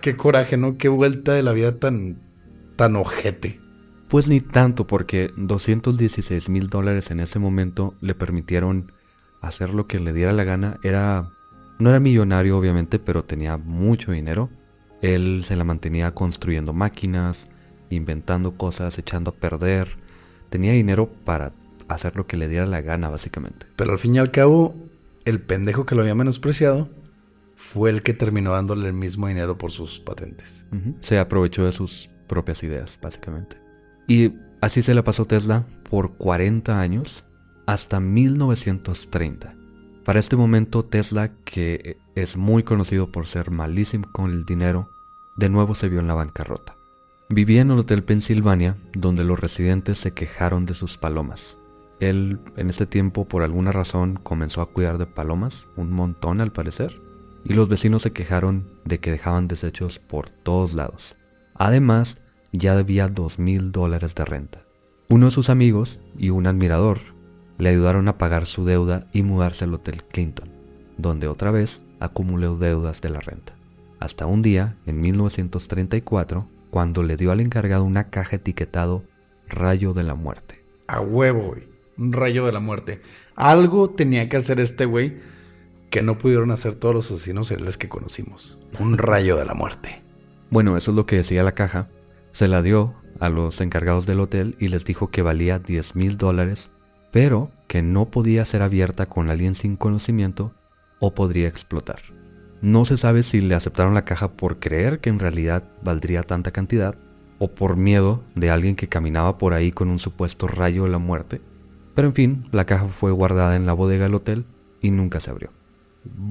Qué 0.00 0.16
coraje, 0.16 0.56
¿no? 0.56 0.76
Qué 0.76 0.88
vuelta 0.88 1.34
de 1.34 1.44
la 1.44 1.52
vida 1.52 1.78
tan, 1.78 2.20
tan 2.74 2.96
ojete. 2.96 3.61
Pues 4.12 4.28
ni 4.28 4.42
tanto, 4.42 4.86
porque 4.86 5.32
216 5.38 6.50
mil 6.50 6.68
dólares 6.68 7.10
en 7.10 7.18
ese 7.18 7.38
momento 7.38 7.94
le 8.02 8.14
permitieron 8.14 8.92
hacer 9.40 9.72
lo 9.72 9.86
que 9.86 10.00
le 10.00 10.12
diera 10.12 10.32
la 10.32 10.44
gana. 10.44 10.78
Era 10.82 11.30
No 11.78 11.88
era 11.88 11.98
millonario 11.98 12.58
obviamente, 12.58 12.98
pero 12.98 13.24
tenía 13.24 13.56
mucho 13.56 14.12
dinero. 14.12 14.50
Él 15.00 15.44
se 15.44 15.56
la 15.56 15.64
mantenía 15.64 16.10
construyendo 16.10 16.74
máquinas, 16.74 17.48
inventando 17.88 18.58
cosas, 18.58 18.98
echando 18.98 19.30
a 19.30 19.34
perder. 19.34 19.96
Tenía 20.50 20.72
dinero 20.72 21.10
para 21.24 21.54
hacer 21.88 22.14
lo 22.14 22.26
que 22.26 22.36
le 22.36 22.48
diera 22.48 22.66
la 22.66 22.82
gana, 22.82 23.08
básicamente. 23.08 23.64
Pero 23.76 23.92
al 23.92 23.98
fin 23.98 24.14
y 24.14 24.18
al 24.18 24.30
cabo, 24.30 24.74
el 25.24 25.40
pendejo 25.40 25.86
que 25.86 25.94
lo 25.94 26.02
había 26.02 26.14
menospreciado 26.14 26.90
fue 27.56 27.88
el 27.88 28.02
que 28.02 28.12
terminó 28.12 28.52
dándole 28.52 28.88
el 28.88 28.94
mismo 28.94 29.28
dinero 29.28 29.56
por 29.56 29.70
sus 29.70 30.00
patentes. 30.00 30.66
Se 31.00 31.18
aprovechó 31.18 31.64
de 31.64 31.72
sus 31.72 32.10
propias 32.28 32.62
ideas, 32.62 32.98
básicamente. 33.00 33.61
Y 34.06 34.32
así 34.60 34.82
se 34.82 34.94
la 34.94 35.04
pasó 35.04 35.26
Tesla 35.26 35.64
por 35.88 36.16
40 36.16 36.80
años 36.80 37.24
hasta 37.66 38.00
1930. 38.00 39.54
Para 40.04 40.18
este 40.18 40.36
momento 40.36 40.84
Tesla, 40.84 41.30
que 41.44 41.96
es 42.16 42.36
muy 42.36 42.64
conocido 42.64 43.12
por 43.12 43.26
ser 43.26 43.50
malísimo 43.50 44.10
con 44.10 44.30
el 44.30 44.44
dinero, 44.44 44.90
de 45.36 45.48
nuevo 45.48 45.74
se 45.74 45.88
vio 45.88 46.00
en 46.00 46.08
la 46.08 46.14
bancarrota. 46.14 46.76
Vivía 47.28 47.62
en 47.62 47.70
el 47.70 47.78
Hotel 47.78 48.02
Pennsylvania, 48.02 48.76
donde 48.92 49.24
los 49.24 49.40
residentes 49.40 49.98
se 49.98 50.12
quejaron 50.12 50.66
de 50.66 50.74
sus 50.74 50.98
palomas. 50.98 51.56
Él, 52.00 52.40
en 52.56 52.68
este 52.68 52.84
tiempo, 52.84 53.26
por 53.26 53.42
alguna 53.42 53.72
razón, 53.72 54.18
comenzó 54.22 54.60
a 54.60 54.66
cuidar 54.66 54.98
de 54.98 55.06
palomas, 55.06 55.64
un 55.76 55.92
montón 55.92 56.40
al 56.40 56.52
parecer, 56.52 57.00
y 57.44 57.54
los 57.54 57.68
vecinos 57.68 58.02
se 58.02 58.12
quejaron 58.12 58.66
de 58.84 58.98
que 58.98 59.12
dejaban 59.12 59.48
desechos 59.48 59.98
por 59.98 60.30
todos 60.30 60.74
lados. 60.74 61.16
Además, 61.54 62.21
ya 62.52 62.76
debía 62.76 63.08
dos 63.08 63.38
mil 63.38 63.72
dólares 63.72 64.14
de 64.14 64.24
renta. 64.24 64.66
Uno 65.08 65.26
de 65.26 65.32
sus 65.32 65.50
amigos 65.50 66.00
y 66.16 66.30
un 66.30 66.46
admirador 66.46 67.00
le 67.58 67.70
ayudaron 67.70 68.08
a 68.08 68.18
pagar 68.18 68.46
su 68.46 68.64
deuda 68.64 69.06
y 69.12 69.22
mudarse 69.22 69.64
al 69.64 69.74
Hotel 69.74 70.04
Clinton, 70.04 70.50
donde 70.98 71.28
otra 71.28 71.50
vez 71.50 71.82
acumuló 72.00 72.56
deudas 72.56 73.00
de 73.00 73.10
la 73.10 73.20
renta. 73.20 73.54
Hasta 74.00 74.26
un 74.26 74.42
día, 74.42 74.76
en 74.86 75.00
1934, 75.00 76.48
cuando 76.70 77.02
le 77.02 77.16
dio 77.16 77.30
al 77.30 77.40
encargado 77.40 77.84
una 77.84 78.10
caja 78.10 78.36
etiquetado 78.36 79.04
Rayo 79.48 79.92
de 79.92 80.02
la 80.02 80.14
Muerte. 80.14 80.64
A 80.88 81.00
huevo, 81.00 81.48
güey. 81.48 81.68
Un 81.98 82.12
rayo 82.12 82.46
de 82.46 82.52
la 82.52 82.60
muerte. 82.60 83.02
Algo 83.36 83.90
tenía 83.90 84.28
que 84.28 84.38
hacer 84.38 84.58
este 84.58 84.86
güey 84.86 85.18
que 85.90 86.02
no 86.02 86.16
pudieron 86.16 86.50
hacer 86.50 86.74
todos 86.74 86.94
los 86.94 87.10
asesinos 87.10 87.48
seriales 87.48 87.76
que 87.76 87.88
conocimos. 87.88 88.58
Un 88.80 88.96
rayo 88.96 89.36
de 89.36 89.44
la 89.44 89.54
muerte. 89.54 90.02
Bueno, 90.50 90.76
eso 90.76 90.90
es 90.90 90.96
lo 90.96 91.06
que 91.06 91.16
decía 91.16 91.42
la 91.42 91.52
caja. 91.52 91.88
Se 92.32 92.48
la 92.48 92.62
dio 92.62 92.94
a 93.20 93.28
los 93.28 93.60
encargados 93.60 94.06
del 94.06 94.20
hotel 94.20 94.56
y 94.58 94.68
les 94.68 94.84
dijo 94.84 95.10
que 95.10 95.22
valía 95.22 95.58
10 95.58 95.96
mil 95.96 96.16
dólares, 96.16 96.70
pero 97.10 97.50
que 97.68 97.82
no 97.82 98.10
podía 98.10 98.44
ser 98.44 98.62
abierta 98.62 99.06
con 99.06 99.30
alguien 99.30 99.54
sin 99.54 99.76
conocimiento 99.76 100.52
o 100.98 101.14
podría 101.14 101.48
explotar. 101.48 102.00
No 102.62 102.84
se 102.84 102.96
sabe 102.96 103.22
si 103.22 103.40
le 103.40 103.54
aceptaron 103.54 103.94
la 103.94 104.04
caja 104.04 104.32
por 104.32 104.58
creer 104.58 105.00
que 105.00 105.10
en 105.10 105.18
realidad 105.18 105.64
valdría 105.82 106.22
tanta 106.22 106.52
cantidad 106.52 106.96
o 107.38 107.48
por 107.48 107.76
miedo 107.76 108.22
de 108.34 108.50
alguien 108.50 108.76
que 108.76 108.88
caminaba 108.88 109.36
por 109.36 109.52
ahí 109.52 109.72
con 109.72 109.88
un 109.88 109.98
supuesto 109.98 110.46
rayo 110.46 110.84
de 110.84 110.90
la 110.90 110.98
muerte. 110.98 111.40
Pero 111.94 112.08
en 112.08 112.14
fin, 112.14 112.48
la 112.52 112.64
caja 112.64 112.88
fue 112.88 113.10
guardada 113.10 113.56
en 113.56 113.66
la 113.66 113.72
bodega 113.72 114.04
del 114.04 114.14
hotel 114.14 114.44
y 114.80 114.90
nunca 114.90 115.20
se 115.20 115.30
abrió. 115.30 115.50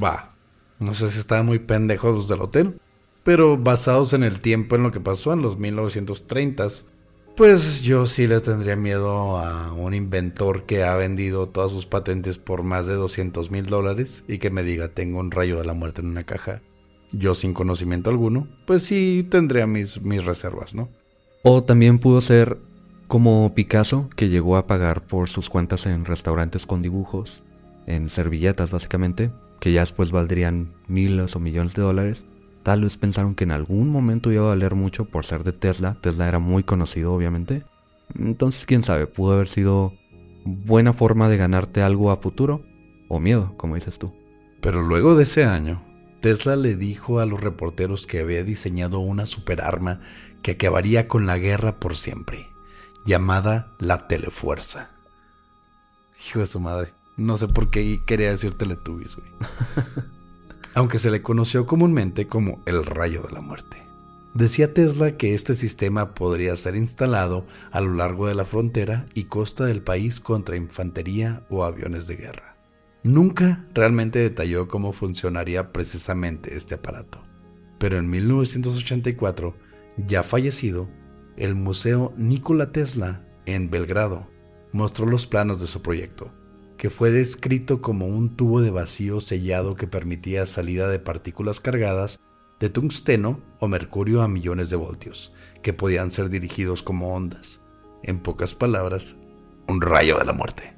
Va. 0.01 0.31
No 0.79 0.93
sé 0.93 1.11
si 1.11 1.19
estaban 1.19 1.45
muy 1.45 1.59
pendejos 1.59 2.27
del 2.27 2.41
hotel, 2.41 2.79
pero 3.23 3.57
basados 3.57 4.13
en 4.13 4.23
el 4.23 4.39
tiempo 4.39 4.75
en 4.75 4.83
lo 4.83 4.91
que 4.91 4.99
pasó 4.99 5.33
en 5.33 5.41
los 5.41 5.59
1930s, 5.59 6.85
pues 7.35 7.81
yo 7.81 8.05
sí 8.05 8.27
le 8.27 8.41
tendría 8.41 8.75
miedo 8.75 9.37
a 9.37 9.73
un 9.73 9.93
inventor 9.93 10.65
que 10.65 10.83
ha 10.83 10.95
vendido 10.95 11.47
todas 11.47 11.71
sus 11.71 11.85
patentes 11.85 12.37
por 12.37 12.63
más 12.63 12.87
de 12.87 12.93
200 12.93 13.51
mil 13.51 13.65
dólares 13.65 14.23
y 14.27 14.37
que 14.37 14.49
me 14.49 14.63
diga 14.63 14.89
tengo 14.89 15.19
un 15.19 15.31
rayo 15.31 15.57
de 15.57 15.65
la 15.65 15.73
muerte 15.73 16.01
en 16.01 16.07
una 16.07 16.23
caja. 16.23 16.61
Yo 17.13 17.35
sin 17.35 17.53
conocimiento 17.53 18.09
alguno, 18.09 18.47
pues 18.65 18.83
sí 18.83 19.25
tendría 19.29 19.67
mis, 19.67 20.01
mis 20.01 20.23
reservas, 20.23 20.75
¿no? 20.75 20.89
O 21.43 21.63
también 21.63 21.99
pudo 21.99 22.21
ser 22.21 22.57
como 23.07 23.53
Picasso, 23.53 24.09
que 24.15 24.29
llegó 24.29 24.55
a 24.55 24.67
pagar 24.67 25.01
por 25.01 25.27
sus 25.27 25.49
cuentas 25.49 25.85
en 25.85 26.05
restaurantes 26.05 26.65
con 26.65 26.81
dibujos, 26.81 27.43
en 27.85 28.09
servilletas 28.09 28.71
básicamente, 28.71 29.31
que 29.59 29.73
ya 29.73 29.81
después 29.81 30.11
valdrían 30.11 30.73
miles 30.87 31.35
o 31.35 31.39
millones 31.39 31.73
de 31.73 31.81
dólares. 31.81 32.25
Tal 32.63 32.81
vez 32.81 32.97
pensaron 32.97 33.35
que 33.35 33.43
en 33.43 33.51
algún 33.51 33.89
momento 33.89 34.31
iba 34.31 34.45
a 34.45 34.49
valer 34.49 34.75
mucho 34.75 35.05
por 35.05 35.25
ser 35.25 35.43
de 35.43 35.51
Tesla. 35.51 35.97
Tesla 36.01 36.27
era 36.27 36.39
muy 36.39 36.63
conocido, 36.63 37.13
obviamente. 37.13 37.63
Entonces, 38.17 38.65
quién 38.65 38.83
sabe, 38.83 39.07
pudo 39.07 39.33
haber 39.33 39.47
sido 39.47 39.93
buena 40.45 40.93
forma 40.93 41.29
de 41.29 41.37
ganarte 41.37 41.81
algo 41.81 42.11
a 42.11 42.17
futuro 42.17 42.63
o 43.07 43.19
miedo, 43.19 43.53
como 43.57 43.75
dices 43.75 43.97
tú. 43.97 44.13
Pero 44.61 44.81
luego 44.81 45.15
de 45.15 45.23
ese 45.23 45.45
año, 45.45 45.81
Tesla 46.21 46.55
le 46.55 46.75
dijo 46.75 47.19
a 47.19 47.25
los 47.25 47.41
reporteros 47.41 48.05
que 48.05 48.19
había 48.19 48.43
diseñado 48.43 48.99
una 48.99 49.25
superarma 49.25 50.01
que 50.43 50.51
acabaría 50.51 51.07
con 51.07 51.25
la 51.25 51.37
guerra 51.37 51.79
por 51.79 51.95
siempre, 51.95 52.47
llamada 53.05 53.73
la 53.79 54.07
telefuerza. 54.07 54.91
Hijo 56.27 56.39
de 56.39 56.45
su 56.45 56.59
madre. 56.59 56.93
No 57.17 57.37
sé 57.37 57.47
por 57.47 57.69
qué 57.69 57.99
quería 58.05 58.29
decir 58.29 58.53
Teletubbies, 58.53 59.15
güey. 59.15 59.27
Aunque 60.73 60.99
se 60.99 61.11
le 61.11 61.21
conoció 61.21 61.65
comúnmente 61.65 62.27
como 62.27 62.61
el 62.65 62.85
rayo 62.85 63.21
de 63.23 63.31
la 63.31 63.41
muerte. 63.41 63.77
Decía 64.33 64.73
Tesla 64.73 65.17
que 65.17 65.33
este 65.33 65.55
sistema 65.55 66.13
podría 66.13 66.55
ser 66.55 66.77
instalado 66.77 67.45
a 67.71 67.81
lo 67.81 67.93
largo 67.93 68.27
de 68.27 68.35
la 68.35 68.45
frontera 68.45 69.05
y 69.13 69.25
costa 69.25 69.65
del 69.65 69.81
país 69.81 70.21
contra 70.21 70.55
infantería 70.55 71.43
o 71.49 71.65
aviones 71.65 72.07
de 72.07 72.15
guerra. 72.15 72.55
Nunca 73.03 73.65
realmente 73.73 74.19
detalló 74.19 74.69
cómo 74.69 74.93
funcionaría 74.93 75.73
precisamente 75.73 76.55
este 76.55 76.75
aparato. 76.75 77.21
Pero 77.77 77.97
en 77.97 78.09
1984, 78.09 79.55
ya 79.97 80.23
fallecido, 80.23 80.87
el 81.35 81.55
Museo 81.55 82.13
Nikola 82.15 82.71
Tesla 82.71 83.25
en 83.45 83.69
Belgrado 83.69 84.29
mostró 84.71 85.05
los 85.05 85.27
planos 85.27 85.59
de 85.59 85.67
su 85.67 85.81
proyecto, 85.81 86.31
que 86.81 86.89
fue 86.89 87.11
descrito 87.11 87.79
como 87.79 88.07
un 88.07 88.35
tubo 88.35 88.59
de 88.59 88.71
vacío 88.71 89.19
sellado 89.19 89.75
que 89.75 89.85
permitía 89.85 90.47
salida 90.47 90.89
de 90.89 90.97
partículas 90.97 91.59
cargadas 91.59 92.19
de 92.59 92.71
tungsteno 92.71 93.39
o 93.59 93.67
mercurio 93.67 94.23
a 94.23 94.27
millones 94.27 94.71
de 94.71 94.77
voltios, 94.77 95.31
que 95.61 95.73
podían 95.73 96.09
ser 96.09 96.29
dirigidos 96.29 96.81
como 96.81 97.13
ondas. 97.13 97.61
En 98.01 98.17
pocas 98.17 98.55
palabras, 98.55 99.15
un 99.67 99.79
rayo 99.79 100.17
de 100.17 100.25
la 100.25 100.33
muerte. 100.33 100.73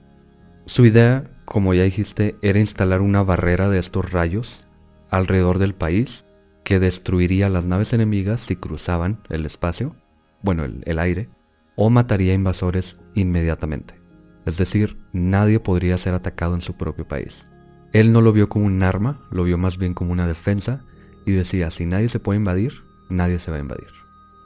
Su 0.66 0.86
idea, 0.86 1.24
como 1.46 1.74
ya 1.74 1.84
dijiste, 1.84 2.36
era 2.42 2.60
instalar 2.60 3.00
una 3.00 3.24
barrera 3.24 3.70
de 3.70 3.80
estos 3.80 4.12
rayos 4.12 4.68
alrededor 5.10 5.58
del 5.58 5.74
país 5.74 6.26
que 6.66 6.82
destruiría 6.82 7.48
las 7.48 7.66
naves 7.66 7.94
enemigas 7.94 8.42
si 8.42 8.58
cruzaban 8.58 9.24
el 9.30 9.46
espacio, 9.46 9.96
bueno, 10.42 10.66
el, 10.66 11.00
aire, 11.00 11.30
o 11.78 11.90
mataría 11.90 12.34
invasores 12.34 13.00
inmediatamente. 13.14 14.03
Es 14.46 14.58
decir, 14.58 14.98
nadie 15.14 15.60
podría 15.60 15.98
ser 15.98 16.14
atacado 16.14 16.56
en 16.56 16.62
su 16.62 16.74
propio 16.74 17.08
país. 17.08 17.46
Él 17.94 18.12
no 18.12 18.22
lo 18.22 18.34
vio 18.34 18.50
como 18.50 18.66
un 18.66 18.82
arma, 18.84 19.22
lo 19.32 19.44
vio 19.44 19.58
más 19.58 19.78
bien 19.78 19.94
como 19.94 20.12
una 20.12 20.28
defensa 20.28 20.84
y 21.26 21.32
decía, 21.32 21.70
si 21.70 21.86
nadie 21.86 22.10
se 22.10 22.20
puede 22.20 22.40
invadir, 22.40 22.84
nadie 23.10 23.40
se 23.40 23.52
va 23.52 23.58
a 23.58 23.62
invadir. 23.62 23.88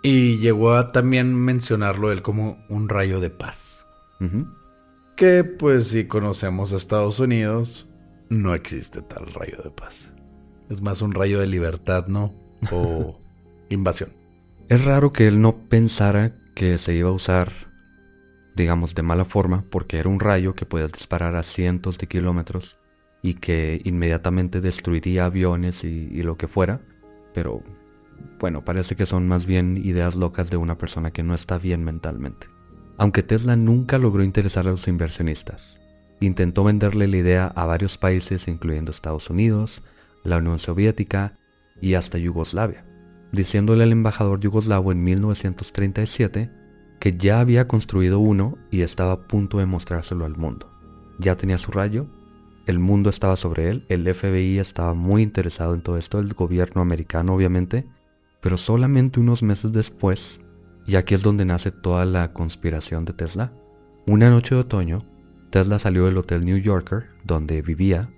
Y 0.03 0.38
llegó 0.38 0.73
a 0.73 0.91
también 0.91 1.33
mencionarlo 1.33 2.12
él 2.12 2.21
como 2.21 2.63
un 2.69 2.89
rayo 2.89 3.19
de 3.19 3.29
paz. 3.29 3.86
Que 5.15 5.43
pues 5.43 5.88
si 5.88 6.05
conocemos 6.05 6.73
a 6.73 6.77
Estados 6.77 7.19
Unidos, 7.19 7.89
no 8.29 8.53
existe 8.53 9.01
tal 9.01 9.27
rayo 9.33 9.62
de 9.63 9.69
paz. 9.69 10.12
Es 10.69 10.81
más 10.81 11.01
un 11.01 11.13
rayo 11.13 11.39
de 11.39 11.47
libertad, 11.47 12.07
¿no? 12.07 12.33
O 12.71 13.19
invasión. 13.69 14.10
Es 14.69 14.83
raro 14.83 15.13
que 15.13 15.27
él 15.27 15.41
no 15.41 15.55
pensara 15.69 16.33
que 16.53 16.77
se 16.77 16.93
iba 16.93 17.10
a 17.10 17.13
usar, 17.13 17.51
digamos, 18.58 18.96
de 18.96 19.04
mala 19.04 19.24
forma, 19.24 19.63
porque 19.70 20.00
era 20.00 20.10
un 20.10 20.20
rayo 20.20 20.56
que 20.56 20.65
podías 20.65 20.91
disparar 20.91 21.36
a 21.36 21.43
cientos 21.43 21.98
de 21.98 22.08
kilómetros 22.08 22.78
y 23.22 23.36
que 23.36 23.82
inmediatamente 23.86 24.60
destruiría 24.60 25.26
aviones 25.26 25.84
y, 25.84 26.10
y 26.12 26.24
lo 26.24 26.38
que 26.38 26.48
fuera. 26.48 26.82
Pero, 27.34 27.63
bueno, 28.39 28.65
parece 28.65 28.96
que 28.96 29.06
son 29.06 29.28
más 29.28 29.46
bien 29.46 29.78
ideas 29.78 30.15
locas 30.15 30.50
de 30.50 30.58
una 30.58 30.78
persona 30.78 31.12
que 31.12 31.24
no 31.24 31.36
está 31.36 31.58
bien 31.58 31.84
mentalmente. 31.84 32.48
Aunque 32.98 33.24
Tesla 33.24 33.56
nunca 33.56 34.00
logró 34.00 34.24
interesar 34.24 34.67
a 34.67 34.72
los 34.72 34.88
inversionistas, 34.88 35.80
intentó 36.20 36.63
venderle 36.63 37.08
la 37.08 37.17
idea 37.17 37.48
a 37.48 37.65
varios 37.65 37.98
países, 37.98 38.48
incluyendo 38.48 38.89
Estados 38.89 39.30
Unidos, 39.30 39.84
la 40.24 40.38
Unión 40.38 40.58
Soviética 40.58 41.38
y 41.80 41.93
hasta 41.93 42.17
Yugoslavia, 42.17 42.86
diciéndole 43.32 43.84
al 43.84 43.91
embajador 43.91 44.39
yugoslavo 44.39 44.91
en 44.91 45.04
1937 45.04 46.50
que 46.99 47.17
ya 47.17 47.39
había 47.39 47.67
construido 47.67 48.19
uno 48.19 48.57
y 48.71 48.81
estaba 48.81 49.13
a 49.13 49.27
punto 49.27 49.60
de 49.60 49.65
mostrárselo 49.65 50.25
al 50.25 50.38
mundo. 50.38 50.71
Ya 51.19 51.36
tenía 51.36 51.57
su 51.57 51.71
rayo, 51.71 52.07
el 52.65 52.79
mundo 52.79 53.10
estaba 53.10 53.36
sobre 53.36 53.69
él, 53.69 53.86
el 53.88 54.13
FBI 54.13 54.60
estaba 54.60 54.93
muy 54.93 55.23
interesado 55.23 55.73
en 55.73 55.81
todo 55.81 55.97
esto, 55.97 56.19
el 56.19 56.33
gobierno 56.33 56.81
americano 56.81 57.33
obviamente, 57.33 57.88
pero 58.41 58.57
solamente 58.57 59.19
unos 59.19 59.41
meses 59.41 59.71
después, 59.71 60.39
y 60.86 60.95
aquí 60.95 61.15
es 61.15 61.23
donde 61.23 61.45
nace 61.45 61.71
toda 61.71 62.05
la 62.05 62.33
conspiración 62.33 63.05
de 63.05 63.13
Tesla, 63.13 63.53
una 64.05 64.29
noche 64.29 64.55
de 64.55 64.62
otoño, 64.62 65.05
Tesla 65.49 65.79
salió 65.79 66.05
del 66.05 66.17
Hotel 66.17 66.41
New 66.45 66.57
Yorker, 66.57 67.05
donde 67.23 67.62
vivía, 67.62 68.10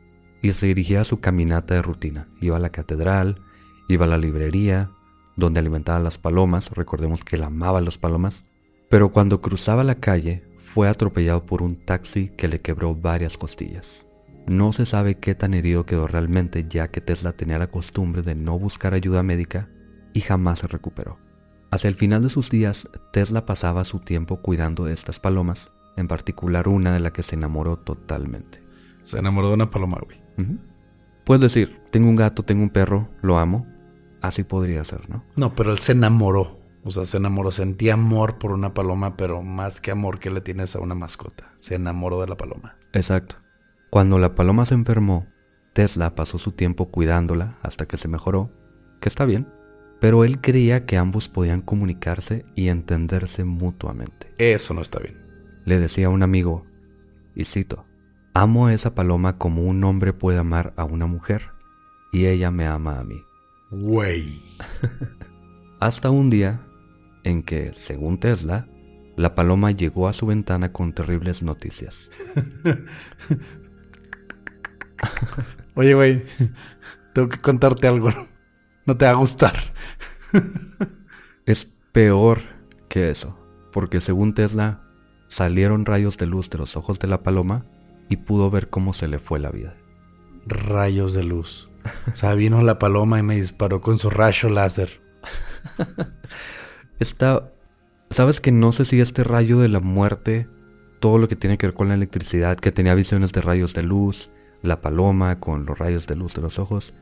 y 0.41 0.51
se 0.51 0.67
dirigía 0.67 1.01
a 1.01 1.05
su 1.05 1.19
caminata 1.19 1.75
de 1.75 1.81
rutina. 1.81 2.27
Iba 2.39 2.57
a 2.57 2.59
la 2.59 2.69
catedral, 2.69 3.41
iba 3.87 4.05
a 4.05 4.09
la 4.09 4.17
librería, 4.17 4.89
donde 5.35 5.59
alimentaba 5.59 5.99
las 5.99 6.17
palomas, 6.17 6.71
recordemos 6.71 7.23
que 7.23 7.35
él 7.35 7.43
amaba 7.43 7.81
las 7.81 7.97
palomas, 7.97 8.43
pero 8.89 9.12
cuando 9.12 9.41
cruzaba 9.41 9.84
la 9.84 9.95
calle 9.95 10.43
fue 10.58 10.89
atropellado 10.89 11.45
por 11.45 11.62
un 11.62 11.75
taxi 11.75 12.30
que 12.30 12.47
le 12.47 12.62
quebró 12.62 12.95
varias 12.95 13.38
costillas. 13.38 14.06
No 14.47 14.73
se 14.73 14.86
sabe 14.86 15.15
qué 15.15 15.36
tan 15.36 15.54
herido 15.54 15.86
quedó 15.86 16.08
realmente 16.08 16.65
ya 16.67 16.89
que 16.89 17.02
Tesla 17.02 17.34
tenía 17.34 17.60
la 17.60 17.67
costumbre 17.67 18.23
de 18.23 18.36
no 18.36 18.58
buscar 18.58 18.93
ayuda 18.93 19.21
médica 19.21 19.69
y 20.13 20.21
jamás 20.21 20.60
se 20.60 20.67
recuperó. 20.67 21.19
Hacia 21.71 21.88
el 21.88 21.95
final 21.95 22.23
de 22.23 22.30
sus 22.30 22.49
días, 22.49 22.89
Tesla 23.13 23.45
pasaba 23.45 23.86
su 23.86 23.99
tiempo 23.99 24.41
cuidando 24.41 24.86
de 24.86 24.93
estas 24.93 25.19
palomas, 25.19 25.71
en 25.97 26.08
particular 26.08 26.67
una 26.67 26.93
de 26.93 26.99
la 26.99 27.13
que 27.13 27.21
se 27.21 27.36
enamoró 27.36 27.78
totalmente. 27.78 28.63
Se 29.04 29.19
enamoró 29.19 29.49
de 29.49 29.54
una 29.54 29.69
paloma, 29.69 29.99
güey. 30.04 30.19
Puedes 31.25 31.41
decir, 31.41 31.80
tengo 31.91 32.10
un 32.10 32.15
gato, 32.15 32.43
tengo 32.43 32.63
un 32.63 32.71
perro, 32.71 33.08
lo 33.21 33.38
amo. 33.38 33.67
Así 34.21 34.43
podría 34.43 34.84
ser, 34.84 35.08
¿no? 35.10 35.23
No, 35.36 35.54
pero 35.54 35.71
él 35.71 35.78
se 35.78 35.91
enamoró. 35.91 36.59
O 36.83 36.91
sea, 36.91 37.05
se 37.05 37.17
enamoró, 37.17 37.51
sentía 37.51 37.93
amor 37.95 38.37
por 38.37 38.51
una 38.51 38.73
paloma, 38.73 39.17
pero 39.17 39.41
más 39.41 39.81
que 39.81 39.91
amor 39.91 40.19
que 40.19 40.31
le 40.31 40.41
tienes 40.41 40.75
a 40.75 40.79
una 40.79 40.95
mascota. 40.95 41.51
Se 41.57 41.75
enamoró 41.75 42.21
de 42.21 42.27
la 42.27 42.37
paloma. 42.37 42.77
Exacto. 42.93 43.35
Cuando 43.89 44.17
la 44.19 44.35
paloma 44.35 44.65
se 44.65 44.75
enfermó, 44.75 45.27
Tesla 45.73 46.15
pasó 46.15 46.37
su 46.37 46.51
tiempo 46.51 46.89
cuidándola 46.89 47.57
hasta 47.61 47.87
que 47.87 47.97
se 47.97 48.07
mejoró, 48.07 48.51
que 49.01 49.09
está 49.09 49.25
bien, 49.25 49.47
pero 49.99 50.23
él 50.23 50.39
creía 50.41 50.85
que 50.85 50.97
ambos 50.97 51.27
podían 51.27 51.61
comunicarse 51.61 52.45
y 52.55 52.69
entenderse 52.69 53.43
mutuamente. 53.43 54.33
Eso 54.37 54.73
no 54.73 54.81
está 54.81 54.99
bien. 54.99 55.17
Le 55.65 55.79
decía 55.79 56.07
a 56.07 56.09
un 56.09 56.23
amigo, 56.23 56.65
y 57.35 57.45
cito, 57.45 57.85
amo 58.33 58.67
a 58.67 58.73
esa 58.73 58.95
paloma 58.95 59.37
como 59.37 59.63
un 59.63 59.83
hombre 59.83 60.13
puede 60.13 60.37
amar 60.37 60.73
a 60.77 60.85
una 60.85 61.05
mujer, 61.05 61.51
y 62.11 62.27
ella 62.27 62.51
me 62.51 62.65
ama 62.65 62.99
a 62.99 63.03
mí. 63.03 63.21
Güey. 63.71 64.41
Hasta 65.79 66.09
un 66.09 66.29
día 66.29 66.61
en 67.23 67.43
que, 67.43 67.73
según 67.73 68.19
Tesla, 68.19 68.67
la 69.15 69.36
paloma 69.36 69.71
llegó 69.71 70.08
a 70.08 70.13
su 70.13 70.25
ventana 70.25 70.71
con 70.71 70.93
terribles 70.93 71.43
noticias. 71.43 72.10
Oye, 75.75 75.93
güey, 75.93 76.23
tengo 77.13 77.29
que 77.29 77.39
contarte 77.39 77.88
algo. 77.88 78.10
No 78.86 78.97
te 78.97 79.05
va 79.05 79.12
a 79.12 79.15
gustar. 79.15 79.55
es 81.45 81.65
peor 81.91 82.39
que 82.88 83.10
eso, 83.10 83.38
porque 83.71 84.01
según 84.01 84.34
Tesla, 84.34 84.84
salieron 85.27 85.86
rayos 85.86 86.17
de 86.17 86.25
luz 86.25 86.49
de 86.49 86.58
los 86.58 86.75
ojos 86.75 86.99
de 86.99 87.08
la 87.08 87.21
paloma 87.23 87.65
y 88.10 88.17
pudo 88.17 88.49
ver 88.49 88.69
cómo 88.69 88.93
se 88.93 89.08
le 89.08 89.19
fue 89.19 89.39
la 89.39 89.51
vida. 89.51 89.75
Rayos 90.45 91.13
de 91.13 91.23
luz. 91.23 91.69
O 92.12 92.15
sea, 92.15 92.34
vino 92.34 92.62
la 92.63 92.79
paloma 92.79 93.19
y 93.19 93.23
me 93.23 93.36
disparó 93.36 93.82
con 93.82 93.99
su 93.99 94.10
rayo 94.10 94.49
láser. 94.49 95.01
Está... 96.99 97.51
¿Sabes 98.12 98.41
que 98.41 98.51
no 98.51 98.71
sé 98.71 98.85
si 98.85 98.99
este 99.01 99.23
rayo 99.23 99.59
de 99.59 99.67
la 99.67 99.79
muerte, 99.79 100.47
todo 100.99 101.17
lo 101.17 101.27
que 101.27 101.35
tiene 101.35 101.57
que 101.57 101.67
ver 101.67 101.75
con 101.75 101.89
la 101.89 101.93
electricidad, 101.93 102.57
que 102.57 102.71
tenía 102.71 102.95
visiones 102.95 103.31
de 103.33 103.41
rayos 103.41 103.73
de 103.73 103.83
luz, 103.83 104.29
la 104.63 104.81
paloma 104.81 105.39
con 105.39 105.65
los 105.65 105.77
rayos 105.77 106.07
de 106.07 106.15
luz 106.15 106.33
de 106.33 106.41
los 106.41 106.57
ojos, 106.57 106.93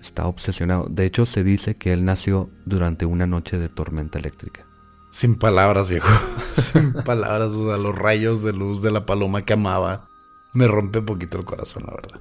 está 0.00 0.26
obsesionado. 0.26 0.88
De 0.90 1.06
hecho, 1.06 1.24
se 1.24 1.44
dice 1.44 1.76
que 1.76 1.92
él 1.92 2.04
nació 2.04 2.50
durante 2.64 3.06
una 3.06 3.26
noche 3.26 3.58
de 3.58 3.68
tormenta 3.68 4.18
eléctrica. 4.18 4.66
Sin 5.10 5.36
palabras, 5.36 5.88
viejo. 5.88 6.08
Sin 6.56 6.92
palabras, 6.92 7.52
o 7.54 7.68
sea, 7.68 7.76
los 7.76 7.94
rayos 7.94 8.42
de 8.42 8.52
luz 8.52 8.82
de 8.82 8.90
la 8.90 9.06
paloma 9.06 9.42
que 9.42 9.54
amaba. 9.54 10.08
Me 10.52 10.68
rompe 10.68 10.98
un 10.98 11.06
poquito 11.06 11.38
el 11.38 11.44
corazón, 11.44 11.84
la 11.86 11.94
verdad. 11.94 12.20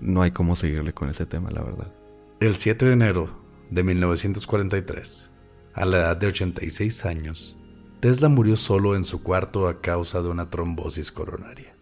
No 0.00 0.22
hay 0.22 0.30
cómo 0.30 0.56
seguirle 0.56 0.92
con 0.92 1.08
ese 1.08 1.26
tema, 1.26 1.50
la 1.50 1.62
verdad. 1.62 1.92
El 2.40 2.56
7 2.56 2.86
de 2.86 2.92
enero 2.92 3.30
de 3.70 3.82
1943, 3.82 5.33
a 5.74 5.84
la 5.84 5.98
edad 5.98 6.16
de 6.16 6.28
86 6.28 7.04
años, 7.04 7.56
Tesla 8.00 8.28
murió 8.28 8.56
solo 8.56 8.96
en 8.96 9.04
su 9.04 9.22
cuarto 9.22 9.66
a 9.66 9.80
causa 9.80 10.22
de 10.22 10.28
una 10.28 10.50
trombosis 10.50 11.10
coronaria. 11.10 11.74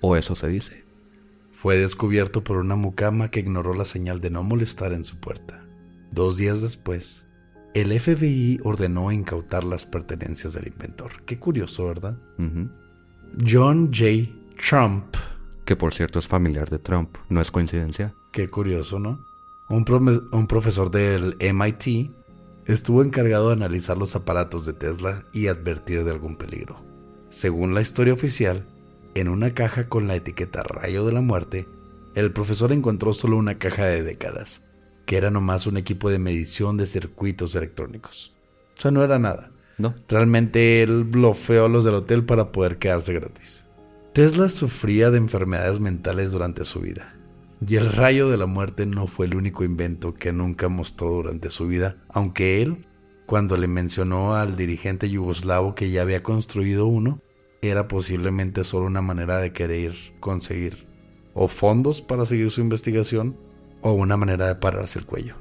O 0.00 0.16
eso 0.16 0.34
se 0.34 0.48
dice. 0.48 0.84
Fue 1.52 1.76
descubierto 1.76 2.44
por 2.44 2.58
una 2.58 2.76
mucama 2.76 3.30
que 3.30 3.40
ignoró 3.40 3.74
la 3.74 3.84
señal 3.84 4.20
de 4.20 4.30
no 4.30 4.42
molestar 4.42 4.92
en 4.92 5.04
su 5.04 5.18
puerta. 5.18 5.64
Dos 6.10 6.36
días 6.36 6.60
después, 6.60 7.26
el 7.74 7.98
FBI 7.98 8.60
ordenó 8.64 9.12
incautar 9.12 9.64
las 9.64 9.84
pertenencias 9.84 10.54
del 10.54 10.68
inventor. 10.68 11.22
Qué 11.24 11.38
curioso, 11.38 11.86
¿verdad? 11.86 12.16
John 13.46 13.90
J. 13.92 14.32
Trump. 14.68 15.14
Que 15.64 15.76
por 15.76 15.92
cierto 15.92 16.18
es 16.18 16.26
familiar 16.26 16.70
de 16.70 16.78
Trump, 16.78 17.16
no 17.28 17.40
es 17.40 17.50
coincidencia. 17.50 18.14
Qué 18.32 18.48
curioso, 18.48 18.98
¿no? 18.98 19.24
Un, 19.68 19.84
un 20.32 20.46
profesor 20.46 20.90
del 20.90 21.36
MIT 21.38 22.10
estuvo 22.66 23.02
encargado 23.02 23.48
de 23.48 23.54
analizar 23.54 23.96
los 23.96 24.16
aparatos 24.16 24.66
de 24.66 24.72
Tesla 24.72 25.24
y 25.32 25.46
advertir 25.46 26.04
de 26.04 26.10
algún 26.10 26.36
peligro. 26.36 26.84
Según 27.30 27.74
la 27.74 27.80
historia 27.80 28.14
oficial, 28.14 28.66
en 29.14 29.28
una 29.28 29.50
caja 29.52 29.88
con 29.88 30.08
la 30.08 30.16
etiqueta 30.16 30.62
Rayo 30.62 31.04
de 31.06 31.12
la 31.12 31.20
Muerte, 31.20 31.68
el 32.14 32.32
profesor 32.32 32.72
encontró 32.72 33.14
solo 33.14 33.36
una 33.36 33.58
caja 33.58 33.84
de 33.86 34.02
décadas, 34.02 34.66
que 35.04 35.16
era 35.16 35.30
nomás 35.30 35.66
un 35.66 35.76
equipo 35.76 36.10
de 36.10 36.18
medición 36.18 36.76
de 36.76 36.86
circuitos 36.86 37.54
electrónicos. 37.54 38.34
O 38.76 38.80
sea, 38.80 38.90
no 38.90 39.02
era 39.02 39.18
nada. 39.18 39.50
No. 39.78 39.94
Realmente 40.08 40.82
él 40.82 41.04
blofeó 41.04 41.66
a 41.66 41.68
los 41.68 41.84
del 41.84 41.94
hotel 41.94 42.24
para 42.24 42.52
poder 42.52 42.78
quedarse 42.78 43.12
gratis. 43.12 43.64
Tesla 44.12 44.48
sufría 44.48 45.10
de 45.10 45.18
enfermedades 45.18 45.78
mentales 45.78 46.32
durante 46.32 46.64
su 46.64 46.80
vida. 46.80 47.15
Y 47.64 47.76
el 47.76 47.92
rayo 47.92 48.28
de 48.28 48.36
la 48.36 48.46
muerte 48.46 48.84
no 48.86 49.06
fue 49.06 49.26
el 49.26 49.34
único 49.34 49.64
invento 49.64 50.14
que 50.14 50.32
nunca 50.32 50.68
mostró 50.68 51.10
durante 51.10 51.50
su 51.50 51.66
vida, 51.66 51.96
aunque 52.08 52.62
él, 52.62 52.86
cuando 53.24 53.56
le 53.56 53.66
mencionó 53.66 54.34
al 54.34 54.56
dirigente 54.56 55.08
yugoslavo 55.08 55.74
que 55.74 55.90
ya 55.90 56.02
había 56.02 56.22
construido 56.22 56.86
uno, 56.86 57.20
era 57.62 57.88
posiblemente 57.88 58.64
solo 58.64 58.86
una 58.86 59.02
manera 59.02 59.38
de 59.38 59.52
querer 59.52 59.94
conseguir 60.20 60.86
o 61.34 61.48
fondos 61.48 62.00
para 62.00 62.26
seguir 62.26 62.50
su 62.50 62.60
investigación 62.60 63.36
o 63.80 63.92
una 63.92 64.16
manera 64.16 64.46
de 64.46 64.54
pararse 64.54 64.98
el 64.98 65.06
cuello. 65.06 65.36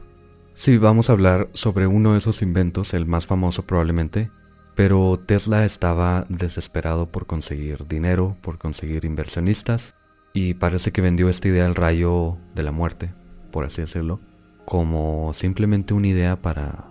Sí, 0.54 0.78
vamos 0.78 1.10
a 1.10 1.14
hablar 1.14 1.50
sobre 1.54 1.86
uno 1.88 2.14
de 2.14 2.20
esos 2.20 2.42
inventos, 2.42 2.94
el 2.94 3.06
más 3.06 3.26
famoso 3.26 3.64
probablemente, 3.64 4.32
pero 4.76 5.20
Tesla 5.26 5.66
estaba 5.66 6.26
desesperado 6.30 7.12
por 7.12 7.26
conseguir 7.26 7.88
dinero, 7.88 8.38
por 8.42 8.58
conseguir 8.58 9.04
inversionistas, 9.06 9.96
y 10.36 10.54
parece 10.54 10.92
que 10.92 11.02
vendió 11.02 11.30
esta 11.30 11.48
idea 11.48 11.64
del 11.64 11.76
rayo 11.76 12.36
de 12.56 12.62
la 12.62 12.74
muerte, 12.74 13.14
por 13.52 13.64
así 13.64 13.82
decirlo, 13.82 14.20
como 14.66 15.32
simplemente 15.34 15.94
una 15.94 16.10
idea 16.10 16.42
para, 16.42 16.88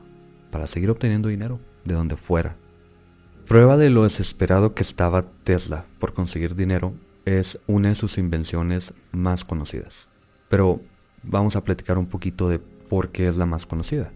para 0.50 0.66
seguir 0.66 0.88
obteniendo 0.88 1.28
dinero 1.28 1.60
de 1.84 1.92
donde 1.92 2.16
fuera. 2.16 2.56
Prueba 3.46 3.76
de 3.76 3.90
lo 3.90 4.04
desesperado 4.04 4.74
que 4.74 4.82
estaba 4.82 5.26
Tesla 5.44 5.84
por 5.98 6.14
conseguir 6.14 6.54
dinero 6.54 6.94
es 7.26 7.58
una 7.66 7.90
de 7.90 7.94
sus 7.96 8.16
invenciones 8.16 8.94
más 9.12 9.44
conocidas. 9.44 10.08
Pero 10.48 10.80
vamos 11.22 11.54
a 11.54 11.64
platicar 11.64 11.98
un 11.98 12.06
poquito 12.06 12.48
de 12.48 12.58
por 12.58 13.10
qué 13.10 13.28
es 13.28 13.36
la 13.36 13.44
más 13.44 13.66
conocida. 13.66 14.10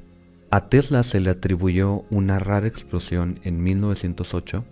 A 0.51 0.71
Tesla 0.71 1.03
se 1.03 1.21
le 1.21 1.29
atribuyó 1.29 2.07
una 2.09 2.39
rara 2.39 2.67
explosión 2.67 3.41
en 3.45 3.63
1908 3.63 4.65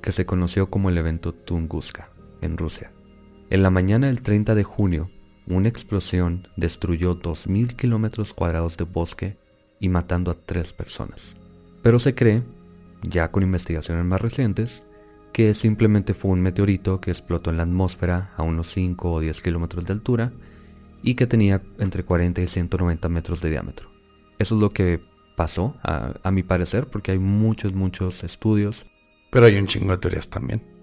que 0.00 0.12
se 0.12 0.24
conoció 0.24 0.70
como 0.70 0.88
el 0.88 0.98
evento 0.98 1.34
Tunguska 1.34 2.10
en 2.40 2.56
Rusia. 2.56 2.92
En 3.50 3.62
la 3.62 3.70
mañana 3.70 4.06
del 4.06 4.22
30 4.22 4.54
de 4.54 4.64
junio, 4.64 5.10
una 5.46 5.68
explosión 5.68 6.48
destruyó 6.56 7.20
2.000 7.20 7.76
kilómetros 7.76 8.32
cuadrados 8.32 8.78
de 8.78 8.84
bosque 8.84 9.36
y 9.78 9.90
matando 9.90 10.30
a 10.30 10.34
tres 10.34 10.72
personas. 10.72 11.36
Pero 11.82 11.98
se 11.98 12.14
cree, 12.14 12.42
ya 13.02 13.30
con 13.30 13.42
investigaciones 13.42 14.04
más 14.06 14.20
recientes, 14.20 14.86
que 15.32 15.52
simplemente 15.52 16.14
fue 16.14 16.30
un 16.30 16.40
meteorito 16.40 17.00
que 17.00 17.10
explotó 17.10 17.50
en 17.50 17.58
la 17.58 17.64
atmósfera 17.64 18.32
a 18.36 18.42
unos 18.42 18.68
5 18.68 19.12
o 19.12 19.20
10 19.20 19.42
kilómetros 19.42 19.84
de 19.84 19.92
altura 19.92 20.32
y 21.02 21.14
que 21.14 21.26
tenía 21.26 21.60
entre 21.78 22.02
40 22.02 22.40
y 22.40 22.46
190 22.46 23.08
metros 23.10 23.42
de 23.42 23.50
diámetro. 23.50 23.90
Eso 24.38 24.54
es 24.54 24.60
lo 24.60 24.70
que 24.70 25.02
pasó, 25.36 25.76
a, 25.82 26.14
a 26.22 26.30
mi 26.30 26.42
parecer, 26.42 26.86
porque 26.86 27.12
hay 27.12 27.18
muchos, 27.18 27.74
muchos 27.74 28.24
estudios. 28.24 28.86
Pero 29.30 29.46
hay 29.46 29.56
un 29.56 29.66
chingo 29.66 29.90
de 29.90 29.98
teorías 29.98 30.30
también. 30.30 30.73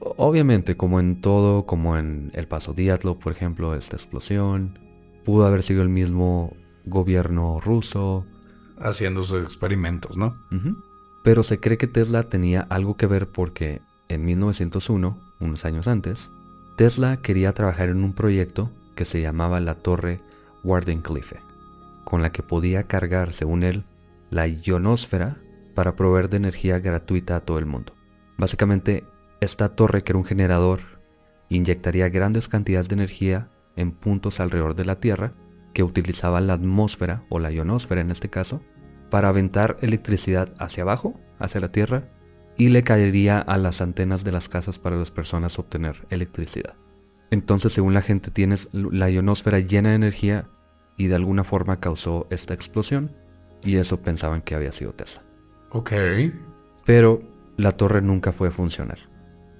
Obviamente, 0.00 0.76
como 0.76 0.98
en 0.98 1.20
todo, 1.20 1.66
como 1.66 1.96
en 1.96 2.30
el 2.34 2.48
paso 2.48 2.72
Diatlo, 2.72 3.18
por 3.18 3.32
ejemplo, 3.32 3.74
esta 3.74 3.96
explosión, 3.96 4.78
pudo 5.24 5.46
haber 5.46 5.62
sido 5.62 5.82
el 5.82 5.90
mismo 5.90 6.56
gobierno 6.86 7.60
ruso. 7.60 8.24
Haciendo 8.78 9.22
sus 9.22 9.42
experimentos, 9.42 10.16
¿no? 10.16 10.32
Pero 11.22 11.42
se 11.42 11.60
cree 11.60 11.76
que 11.76 11.86
Tesla 11.86 12.22
tenía 12.22 12.62
algo 12.62 12.96
que 12.96 13.06
ver 13.06 13.28
porque 13.28 13.82
en 14.08 14.24
1901, 14.24 15.18
unos 15.38 15.64
años 15.66 15.86
antes, 15.86 16.30
Tesla 16.76 17.18
quería 17.18 17.52
trabajar 17.52 17.90
en 17.90 18.02
un 18.02 18.14
proyecto 18.14 18.70
que 18.94 19.04
se 19.04 19.20
llamaba 19.20 19.60
la 19.60 19.74
Torre 19.74 20.20
Wardenclyffe, 20.64 21.40
con 22.04 22.22
la 22.22 22.32
que 22.32 22.42
podía 22.42 22.84
cargar, 22.84 23.32
según 23.34 23.62
él, 23.62 23.84
la 24.30 24.48
ionosfera 24.48 25.36
para 25.74 25.94
proveer 25.94 26.30
de 26.30 26.38
energía 26.38 26.78
gratuita 26.78 27.36
a 27.36 27.40
todo 27.40 27.58
el 27.58 27.66
mundo. 27.66 27.92
Básicamente 28.38 29.04
esta 29.40 29.74
torre, 29.74 30.02
que 30.02 30.12
era 30.12 30.18
un 30.18 30.24
generador, 30.24 30.80
inyectaría 31.48 32.08
grandes 32.08 32.48
cantidades 32.48 32.88
de 32.88 32.94
energía 32.94 33.48
en 33.76 33.92
puntos 33.92 34.40
alrededor 34.40 34.74
de 34.74 34.84
la 34.84 35.00
Tierra 35.00 35.34
que 35.72 35.82
utilizaba 35.82 36.40
la 36.40 36.54
atmósfera 36.54 37.24
o 37.28 37.38
la 37.38 37.50
ionosfera 37.50 38.00
en 38.00 38.10
este 38.10 38.28
caso 38.28 38.62
para 39.10 39.28
aventar 39.28 39.76
electricidad 39.80 40.54
hacia 40.58 40.82
abajo, 40.82 41.18
hacia 41.38 41.60
la 41.60 41.72
Tierra, 41.72 42.08
y 42.56 42.68
le 42.68 42.82
caería 42.82 43.38
a 43.38 43.58
las 43.58 43.80
antenas 43.80 44.22
de 44.22 44.32
las 44.32 44.48
casas 44.48 44.78
para 44.78 44.96
las 44.96 45.10
personas 45.10 45.58
obtener 45.58 46.04
electricidad. 46.10 46.74
Entonces, 47.30 47.72
según 47.72 47.94
la 47.94 48.02
gente, 48.02 48.30
tienes 48.30 48.68
la 48.72 49.08
ionosfera 49.08 49.60
llena 49.60 49.90
de 49.90 49.94
energía 49.94 50.48
y 50.96 51.06
de 51.06 51.14
alguna 51.14 51.44
forma 51.44 51.80
causó 51.80 52.26
esta 52.30 52.54
explosión, 52.54 53.16
y 53.62 53.76
eso 53.76 54.00
pensaban 54.02 54.42
que 54.42 54.54
había 54.54 54.72
sido 54.72 54.92
Tesla. 54.92 55.22
Ok. 55.70 55.92
Pero 56.84 57.22
la 57.56 57.72
torre 57.72 58.02
nunca 58.02 58.32
fue 58.32 58.50
funcional. 58.50 59.09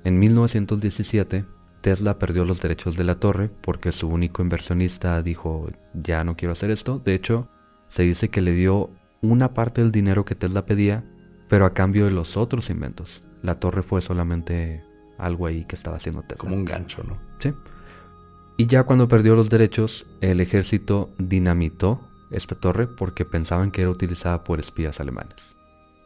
En 0.05 0.19
1917, 0.19 1.45
Tesla 1.81 2.19
perdió 2.19 2.45
los 2.45 2.61
derechos 2.61 2.97
de 2.97 3.05
la 3.05 3.17
torre 3.17 3.51
porque 3.61 3.93
su 3.93 4.09
único 4.09 4.43
inversionista 4.43 5.23
dijo, 5.23 5.69
ya 5.95 6.25
no 6.25 6.37
quiero 6.37 6.53
hacer 6.53 6.71
esto. 6.71 6.99
De 6.99 7.15
hecho, 7.15 7.49
se 7.89 8.03
dice 8.03 8.29
que 8.29 8.41
le 8.41 8.53
dio 8.53 8.91
una 9.23 9.55
parte 9.55 9.81
del 9.83 9.93
dinero 9.93 10.25
que 10.25 10.35
Tesla 10.35 10.67
pedía, 10.67 11.05
pero 11.49 11.67
a 11.67 11.75
cambio 11.75 12.05
de 12.05 12.11
los 12.11 12.37
otros 12.37 12.71
inventos. 12.71 13.23
La 13.43 13.59
torre 13.59 13.83
fue 13.83 14.03
solamente 14.03 14.85
algo 15.19 15.47
ahí 15.47 15.65
que 15.65 15.77
estaba 15.77 15.97
haciendo 15.97 16.23
Tesla. 16.23 16.39
Como 16.39 16.57
un 16.57 16.65
gancho, 16.65 17.03
¿no? 17.03 17.19
Sí. 17.39 17.53
Y 18.57 18.67
ya 18.67 18.85
cuando 18.85 19.09
perdió 19.09 19.35
los 19.35 19.49
derechos, 19.49 20.07
el 20.21 20.41
ejército 20.41 21.15
dinamitó 21.19 22.01
esta 22.31 22.55
torre 22.55 22.87
porque 22.87 23.25
pensaban 23.25 23.71
que 23.71 23.83
era 23.83 23.91
utilizada 23.91 24.45
por 24.45 24.61
espías 24.61 25.01
alemanes. 25.01 25.57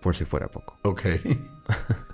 Por 0.01 0.15
si 0.15 0.25
fuera 0.25 0.49
poco. 0.49 0.79
Ok. 0.83 1.03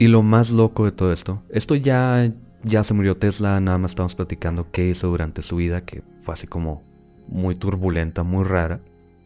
y 0.00 0.08
lo 0.08 0.22
más 0.22 0.50
loco 0.50 0.86
de 0.86 0.92
todo 0.92 1.12
esto, 1.12 1.42
esto 1.50 1.74
ya 1.76 2.32
ya 2.62 2.84
se 2.84 2.94
murió 2.94 3.18
Tesla, 3.18 3.60
nada 3.60 3.76
más 3.76 3.92
estamos 3.92 4.14
platicando 4.14 4.70
qué 4.70 4.88
hizo 4.88 5.08
durante 5.08 5.42
su 5.42 5.56
vida, 5.56 5.84
que 5.84 6.02
fue 6.22 6.32
así 6.32 6.46
como 6.46 6.82
muy 7.28 7.54
turbulenta, 7.54 8.22
muy 8.22 8.44
rara. 8.44 8.80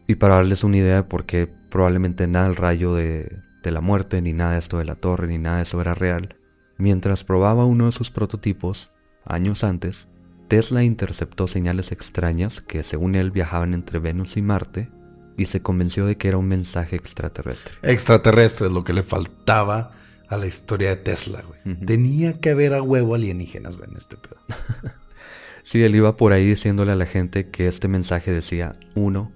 Y 0.05 0.15
para 0.15 0.35
darles 0.35 0.65
una 0.65 0.77
idea 0.77 0.97
de 0.97 1.03
por 1.03 1.25
qué 1.25 1.47
probablemente 1.69 2.27
nada 2.27 2.47
del 2.47 2.57
rayo 2.57 2.93
de, 2.93 3.39
de 3.63 3.71
la 3.71 3.79
muerte, 3.79 4.21
ni 4.21 4.33
nada 4.33 4.51
de 4.51 4.59
esto 4.59 4.77
de 4.77 4.83
la 4.83 4.95
torre, 4.95 5.27
ni 5.27 5.37
nada 5.37 5.57
de 5.57 5.63
eso 5.63 5.79
era 5.79 5.93
real, 5.93 6.35
mientras 6.77 7.23
probaba 7.23 7.65
uno 7.65 7.85
de 7.85 7.93
sus 7.93 8.11
prototipos, 8.11 8.91
años 9.25 9.63
antes, 9.63 10.09
Tesla 10.49 10.83
interceptó 10.83 11.47
señales 11.47 11.93
extrañas 11.93 12.59
que 12.59 12.83
según 12.83 13.15
él 13.15 13.31
viajaban 13.31 13.73
entre 13.73 13.99
Venus 13.99 14.35
y 14.35 14.41
Marte 14.41 14.89
y 15.37 15.45
se 15.45 15.61
convenció 15.61 16.05
de 16.05 16.17
que 16.17 16.27
era 16.27 16.37
un 16.37 16.49
mensaje 16.49 16.97
extraterrestre. 16.97 17.75
Extraterrestre 17.81 18.67
es 18.67 18.73
lo 18.73 18.83
que 18.83 18.93
le 18.93 19.03
faltaba 19.03 19.91
a 20.29 20.37
la 20.37 20.47
historia 20.47 20.89
de 20.89 20.97
Tesla, 20.97 21.43
güey. 21.43 21.75
Tenía 21.85 22.39
que 22.39 22.51
haber 22.51 22.73
a 22.73 22.81
huevo 22.81 23.15
alienígenas, 23.15 23.77
güey, 23.77 23.89
en 23.89 23.97
este 23.97 24.17
pedo. 24.17 24.37
sí, 25.63 25.83
él 25.83 25.95
iba 25.95 26.17
por 26.17 26.33
ahí 26.33 26.45
diciéndole 26.45 26.91
a 26.91 26.95
la 26.95 27.05
gente 27.05 27.49
que 27.49 27.67
este 27.67 27.87
mensaje 27.87 28.31
decía 28.31 28.77
uno, 28.95 29.31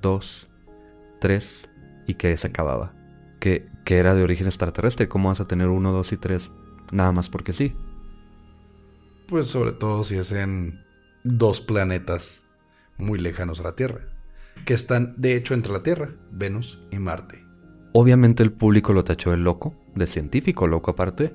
dos, 0.00 0.48
tres 1.20 1.68
y 2.06 2.14
que 2.14 2.36
se 2.36 2.46
acababa. 2.46 2.94
Que, 3.40 3.66
que 3.84 3.98
era 3.98 4.14
de 4.14 4.22
origen 4.22 4.46
extraterrestre. 4.46 5.08
¿Cómo 5.08 5.28
vas 5.28 5.40
a 5.40 5.46
tener 5.46 5.68
uno, 5.68 5.92
dos 5.92 6.12
y 6.12 6.16
tres 6.16 6.50
nada 6.92 7.12
más 7.12 7.28
porque 7.28 7.52
sí? 7.52 7.74
Pues 9.28 9.48
sobre 9.48 9.72
todo 9.72 10.04
si 10.04 10.16
es 10.16 10.32
en 10.32 10.80
dos 11.24 11.60
planetas 11.60 12.44
muy 12.96 13.18
lejanos 13.18 13.60
a 13.60 13.64
la 13.64 13.76
Tierra. 13.76 14.00
Que 14.64 14.74
están 14.74 15.14
de 15.16 15.34
hecho 15.34 15.54
entre 15.54 15.72
la 15.72 15.82
Tierra, 15.82 16.10
Venus 16.30 16.78
y 16.90 16.98
Marte. 16.98 17.42
Obviamente 17.92 18.42
el 18.42 18.52
público 18.52 18.92
lo 18.92 19.04
tachó 19.04 19.30
de 19.30 19.36
loco, 19.36 19.74
de 19.94 20.06
científico 20.06 20.66
loco 20.66 20.92
aparte, 20.92 21.34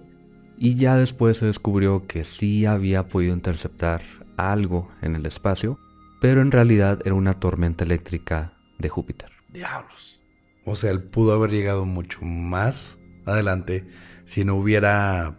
y 0.58 0.76
ya 0.76 0.96
después 0.96 1.38
se 1.38 1.46
descubrió 1.46 2.06
que 2.06 2.24
sí 2.24 2.66
había 2.66 3.08
podido 3.08 3.34
interceptar 3.34 4.02
algo 4.38 4.90
en 5.02 5.16
el 5.16 5.26
espacio, 5.26 5.80
pero 6.20 6.42
en 6.42 6.52
realidad 6.52 7.00
era 7.06 7.16
una 7.16 7.40
tormenta 7.40 7.84
eléctrica 7.84 8.54
de 8.78 8.90
Júpiter. 8.90 9.32
Diablos. 9.50 10.20
O 10.66 10.76
sea, 10.76 10.92
él 10.92 11.04
pudo 11.04 11.34
haber 11.34 11.52
llegado 11.52 11.86
mucho 11.86 12.20
más 12.22 12.98
adelante 13.26 13.88
si 14.26 14.44
no 14.44 14.56
hubiera 14.56 15.38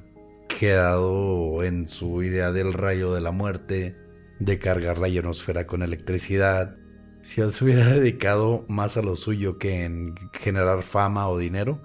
quedado 0.49 1.63
en 1.63 1.87
su 1.87 2.23
idea 2.23 2.51
del 2.53 2.73
rayo 2.73 3.13
de 3.15 3.21
la 3.21 3.31
muerte, 3.31 3.97
de 4.39 4.59
cargar 4.59 4.99
la 4.99 5.09
ionosfera 5.09 5.67
con 5.67 5.83
electricidad, 5.83 6.77
si 7.23 7.41
él 7.41 7.53
se 7.53 7.65
hubiera 7.65 7.87
dedicado 7.95 8.65
más 8.69 8.97
a 8.97 9.03
lo 9.03 9.17
suyo 9.17 9.59
que 9.59 9.85
en 9.85 10.15
generar 10.33 10.83
fama 10.83 11.29
o 11.29 11.39
dinero, 11.39 11.83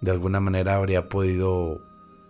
de 0.00 0.10
alguna 0.10 0.40
manera 0.40 0.76
habría 0.76 1.08
podido 1.08 1.82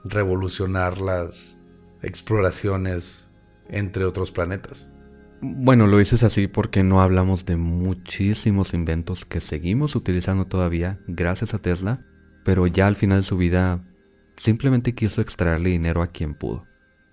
revolucionar 0.04 1.00
las 1.00 1.58
exploraciones 2.02 3.28
entre 3.68 4.04
otros 4.04 4.32
planetas. 4.32 4.92
Bueno, 5.40 5.86
lo 5.86 5.98
dices 5.98 6.24
así 6.24 6.48
porque 6.48 6.82
no 6.82 7.00
hablamos 7.00 7.46
de 7.46 7.56
muchísimos 7.56 8.74
inventos 8.74 9.24
que 9.24 9.40
seguimos 9.40 9.94
utilizando 9.94 10.46
todavía 10.46 10.98
gracias 11.06 11.54
a 11.54 11.58
Tesla, 11.58 12.04
pero 12.44 12.66
ya 12.66 12.88
al 12.88 12.96
final 12.96 13.20
de 13.20 13.24
su 13.24 13.36
vida 13.36 13.80
simplemente 14.36 14.94
quiso 14.94 15.20
extraerle 15.20 15.70
dinero 15.70 16.02
a 16.02 16.08
quien 16.08 16.34
pudo. 16.34 16.64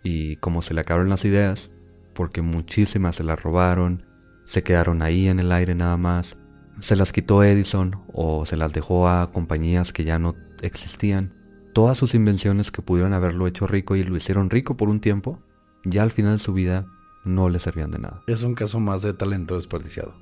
Y 0.01 0.37
como 0.37 0.61
se 0.61 0.73
le 0.73 0.81
acabaron 0.81 1.09
las 1.09 1.25
ideas, 1.25 1.71
porque 2.13 2.41
muchísimas 2.41 3.17
se 3.17 3.23
las 3.23 3.41
robaron, 3.41 4.05
se 4.45 4.63
quedaron 4.63 5.01
ahí 5.01 5.27
en 5.27 5.39
el 5.39 5.51
aire 5.51 5.75
nada 5.75 5.97
más. 5.97 6.37
Se 6.79 6.95
las 6.95 7.11
quitó 7.11 7.43
Edison 7.43 7.95
o 8.13 8.45
se 8.45 8.57
las 8.57 8.73
dejó 8.73 9.07
a 9.07 9.31
compañías 9.31 9.93
que 9.93 10.03
ya 10.03 10.19
no 10.19 10.35
existían. 10.61 11.33
Todas 11.73 11.97
sus 11.97 12.15
invenciones 12.15 12.71
que 12.71 12.81
pudieron 12.81 13.13
haberlo 13.13 13.47
hecho 13.47 13.67
rico 13.67 13.95
y 13.95 14.03
lo 14.03 14.15
hicieron 14.15 14.49
rico 14.49 14.77
por 14.77 14.89
un 14.89 14.99
tiempo, 14.99 15.39
ya 15.83 16.03
al 16.03 16.11
final 16.11 16.33
de 16.33 16.43
su 16.43 16.53
vida 16.53 16.87
no 17.23 17.49
le 17.49 17.59
servían 17.59 17.91
de 17.91 17.99
nada. 17.99 18.23
Es 18.27 18.43
un 18.43 18.55
caso 18.55 18.79
más 18.79 19.01
de 19.01 19.13
talento 19.13 19.55
desperdiciado. 19.55 20.15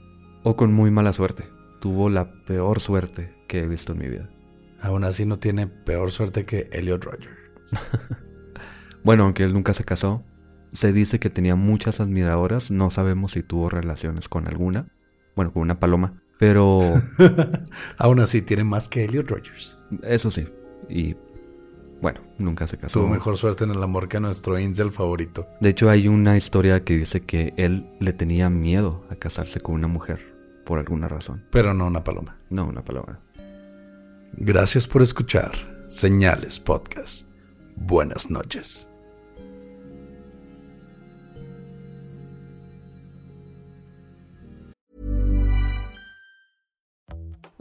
O 0.43 0.55
con 0.55 0.73
muy 0.73 0.91
mala 0.91 1.13
suerte. 1.13 1.45
Tuvo 1.79 2.09
la 2.09 2.31
peor 2.45 2.79
suerte 2.79 3.35
que 3.47 3.59
he 3.59 3.67
visto 3.67 3.93
en 3.93 3.99
mi 3.99 4.07
vida. 4.07 4.29
Aún 4.81 5.03
así 5.03 5.25
no 5.25 5.37
tiene 5.37 5.67
peor 5.67 6.11
suerte 6.11 6.45
que 6.45 6.69
Elliot 6.71 7.03
Roger. 7.03 7.29
bueno, 9.03 9.23
aunque 9.23 9.43
él 9.43 9.53
nunca 9.53 9.73
se 9.73 9.83
casó, 9.83 10.23
se 10.71 10.91
dice 10.91 11.19
que 11.19 11.29
tenía 11.29 11.55
muchas 11.55 11.99
admiradoras, 11.99 12.71
no 12.71 12.89
sabemos 12.89 13.33
si 13.33 13.43
tuvo 13.43 13.69
relaciones 13.69 14.27
con 14.27 14.47
alguna, 14.47 14.87
bueno, 15.35 15.53
con 15.53 15.61
una 15.61 15.79
paloma, 15.79 16.13
pero... 16.43 17.01
Aún 17.97 18.19
así, 18.19 18.41
tiene 18.41 18.65
más 18.65 18.89
que 18.89 19.05
Elliot 19.05 19.29
Rogers. 19.29 19.77
Eso 20.01 20.29
sí, 20.29 20.45
y 20.89 21.15
bueno, 22.01 22.19
nunca 22.37 22.67
se 22.67 22.77
casó. 22.77 22.99
Tuvo 22.99 23.07
mejor 23.07 23.37
suerte 23.37 23.63
en 23.63 23.71
el 23.71 23.81
amor 23.81 24.09
que 24.09 24.19
nuestro 24.19 24.59
incel 24.59 24.91
favorito. 24.91 25.47
De 25.61 25.69
hecho, 25.69 25.89
hay 25.89 26.09
una 26.09 26.35
historia 26.35 26.83
que 26.83 26.97
dice 26.97 27.21
que 27.21 27.53
él 27.55 27.87
le 28.01 28.11
tenía 28.11 28.49
miedo 28.49 29.05
a 29.09 29.15
casarse 29.15 29.61
con 29.61 29.75
una 29.75 29.87
mujer, 29.87 30.35
por 30.65 30.79
alguna 30.79 31.07
razón. 31.07 31.45
Pero 31.49 31.73
no 31.73 31.87
una 31.87 32.03
paloma. 32.03 32.35
No, 32.49 32.65
una 32.65 32.83
paloma. 32.83 33.21
Gracias 34.33 34.85
por 34.85 35.01
escuchar 35.01 35.53
Señales 35.87 36.59
Podcast. 36.59 37.29
Buenas 37.77 38.29
noches. 38.29 38.89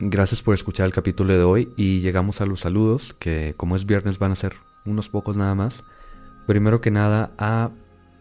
Gracias 0.00 0.42
por 0.42 0.54
escuchar 0.54 0.86
el 0.86 0.92
capítulo 0.92 1.32
de 1.36 1.42
hoy 1.42 1.72
y 1.76 1.98
llegamos 2.00 2.40
a 2.40 2.46
los 2.46 2.60
saludos, 2.60 3.16
que 3.18 3.54
como 3.56 3.74
es 3.74 3.84
viernes 3.84 4.20
van 4.20 4.30
a 4.30 4.36
ser 4.36 4.54
unos 4.86 5.08
pocos 5.08 5.36
nada 5.36 5.56
más. 5.56 5.82
Primero 6.46 6.80
que 6.80 6.92
nada 6.92 7.32
a, 7.36 7.70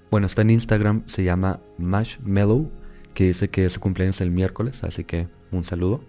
bueno, 0.09 0.25
está 0.25 0.41
en 0.41 0.49
Instagram, 0.49 1.03
se 1.05 1.23
llama 1.23 1.59
Mashmellow, 1.77 2.71
que 3.13 3.25
dice 3.25 3.51
que 3.51 3.69
su 3.69 3.79
cumpleaños 3.79 4.21
el 4.21 4.31
miércoles, 4.31 4.83
así 4.83 5.03
que 5.03 5.27
un 5.51 5.63
saludo. 5.63 6.01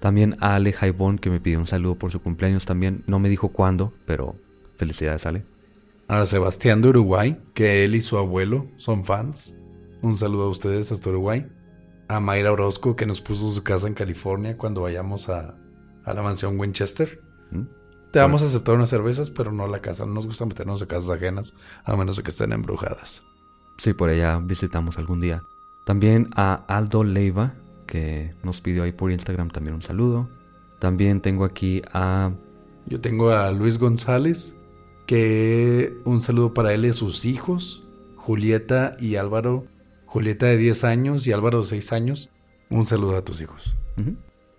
También 0.00 0.36
a 0.40 0.54
Ale 0.54 0.72
Jaibón, 0.72 1.18
que 1.18 1.28
me 1.28 1.38
pidió 1.38 1.58
un 1.58 1.66
saludo 1.66 1.96
por 1.96 2.10
su 2.10 2.22
cumpleaños 2.22 2.64
también. 2.64 3.04
No 3.06 3.18
me 3.18 3.28
dijo 3.28 3.50
cuándo, 3.50 3.92
pero 4.06 4.36
felicidades, 4.76 5.26
Ale. 5.26 5.44
A 6.08 6.24
Sebastián 6.24 6.80
de 6.80 6.88
Uruguay, 6.88 7.38
que 7.52 7.84
él 7.84 7.94
y 7.94 8.00
su 8.00 8.16
abuelo 8.16 8.68
son 8.78 9.04
fans. 9.04 9.54
Un 10.00 10.16
saludo 10.16 10.44
a 10.44 10.48
ustedes 10.48 10.90
hasta 10.92 11.10
Uruguay 11.10 11.46
a 12.10 12.18
Mayra 12.18 12.50
Orozco 12.50 12.96
que 12.96 13.06
nos 13.06 13.20
puso 13.20 13.48
su 13.52 13.62
casa 13.62 13.86
en 13.86 13.94
California 13.94 14.56
cuando 14.56 14.82
vayamos 14.82 15.28
a, 15.28 15.54
la 16.04 16.22
mansión 16.22 16.58
Winchester. 16.58 17.20
¿Mm? 17.52 17.62
Te 18.10 18.18
vamos 18.18 18.42
a 18.42 18.46
aceptar 18.46 18.74
unas 18.74 18.90
cervezas, 18.90 19.30
pero 19.30 19.52
no 19.52 19.68
la 19.68 19.80
casa. 19.80 20.04
No 20.04 20.14
nos 20.14 20.26
gusta 20.26 20.44
meternos 20.44 20.82
en 20.82 20.88
casas 20.88 21.08
ajenas, 21.10 21.54
a 21.84 21.94
menos 21.94 22.16
de 22.16 22.24
que 22.24 22.30
estén 22.30 22.52
embrujadas. 22.52 23.22
Sí, 23.78 23.92
por 23.92 24.08
allá 24.08 24.40
visitamos 24.42 24.98
algún 24.98 25.20
día. 25.20 25.40
También 25.84 26.30
a 26.34 26.64
Aldo 26.66 27.04
Leiva, 27.04 27.54
que 27.86 28.34
nos 28.42 28.60
pidió 28.60 28.82
ahí 28.82 28.90
por 28.90 29.12
Instagram 29.12 29.50
también 29.50 29.76
un 29.76 29.82
saludo. 29.82 30.28
También 30.80 31.20
tengo 31.20 31.44
aquí 31.44 31.80
a... 31.92 32.32
Yo 32.86 33.00
tengo 33.00 33.30
a 33.30 33.52
Luis 33.52 33.78
González, 33.78 34.58
que 35.06 35.96
un 36.04 36.20
saludo 36.20 36.54
para 36.54 36.74
él 36.74 36.84
y 36.86 36.92
sus 36.92 37.24
hijos, 37.24 37.84
Julieta 38.16 38.96
y 38.98 39.14
Álvaro. 39.14 39.66
Julieta 40.10 40.46
de 40.46 40.56
10 40.56 40.82
años 40.82 41.24
y 41.28 41.32
Álvaro 41.32 41.60
de 41.60 41.66
6 41.66 41.92
años. 41.92 42.30
Un 42.68 42.84
saludo 42.84 43.16
a 43.16 43.24
tus 43.24 43.40
hijos. 43.40 43.76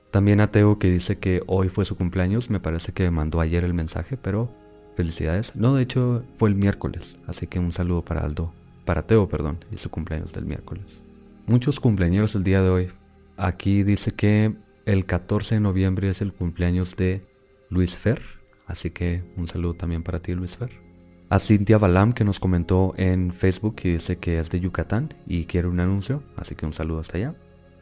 También 0.10 0.39
a 0.39 0.49
Teo 0.49 0.80
que 0.80 0.89
dice 0.89 1.20
que 1.20 1.43
hoy 1.45 1.68
fue 1.68 1.84
su 1.84 1.97
cumpleaños. 1.97 2.49
Me 2.49 2.62
parece 2.62 2.93
que 2.93 3.12
mandó 3.12 3.41
ayer 3.41 3.66
el 3.66 3.74
mensaje, 3.74 4.16
pero 4.16 4.49
felicidades. 4.95 5.54
No, 5.54 5.76
de 5.76 5.84
hecho 5.84 6.24
fue 6.38 6.47
el 6.47 6.56
miércoles. 6.56 7.18
Así 7.28 7.47
que 7.47 7.60
un 7.60 7.74
saludo 7.74 8.02
para 8.02 8.22
Aldo. 8.22 8.54
Para 8.86 9.02
Teo, 9.02 9.28
perdón. 9.28 9.66
Y 9.74 9.78
su 9.78 9.89
cumpleaños 9.89 10.32
del 10.32 10.45
miércoles. 10.45 11.04
Muchos 11.47 11.82
cumpleaños 11.82 12.34
el 12.36 12.45
día 12.45 12.62
de 12.62 12.70
hoy. 12.70 12.88
Aquí 13.36 13.84
dice 13.84 14.12
que 14.12 14.56
el 14.86 15.06
14 15.06 15.56
de 15.56 15.62
noviembre 15.62 16.10
es 16.10 16.22
el 16.22 16.32
cumpleaños 16.32 16.95
de 16.95 17.28
Luis 17.70 17.97
Fer. 17.97 18.22
Así 18.68 18.91
que 18.91 19.22
un 19.36 19.47
saludo 19.47 19.74
también 19.74 20.02
para 20.02 20.22
ti, 20.22 20.34
Luis 20.34 20.56
Fer. 20.56 20.91
A 21.32 21.40
Cintia 21.40 21.78
Balam 21.78 22.12
que 22.12 22.26
nos 22.26 22.42
comentó 22.42 22.94
en 22.98 23.32
Facebook 23.32 23.78
y 23.86 23.94
dice 23.94 24.18
que 24.18 24.38
es 24.38 24.50
de 24.50 24.60
Yucatán 24.60 25.14
y 25.26 25.46
quiere 25.46 25.70
un 25.70 25.80
anuncio. 25.80 26.24
Así 26.36 26.56
que 26.56 26.66
un 26.66 26.74
saludo 26.74 27.00
hasta 27.00 27.16
allá. 27.16 27.36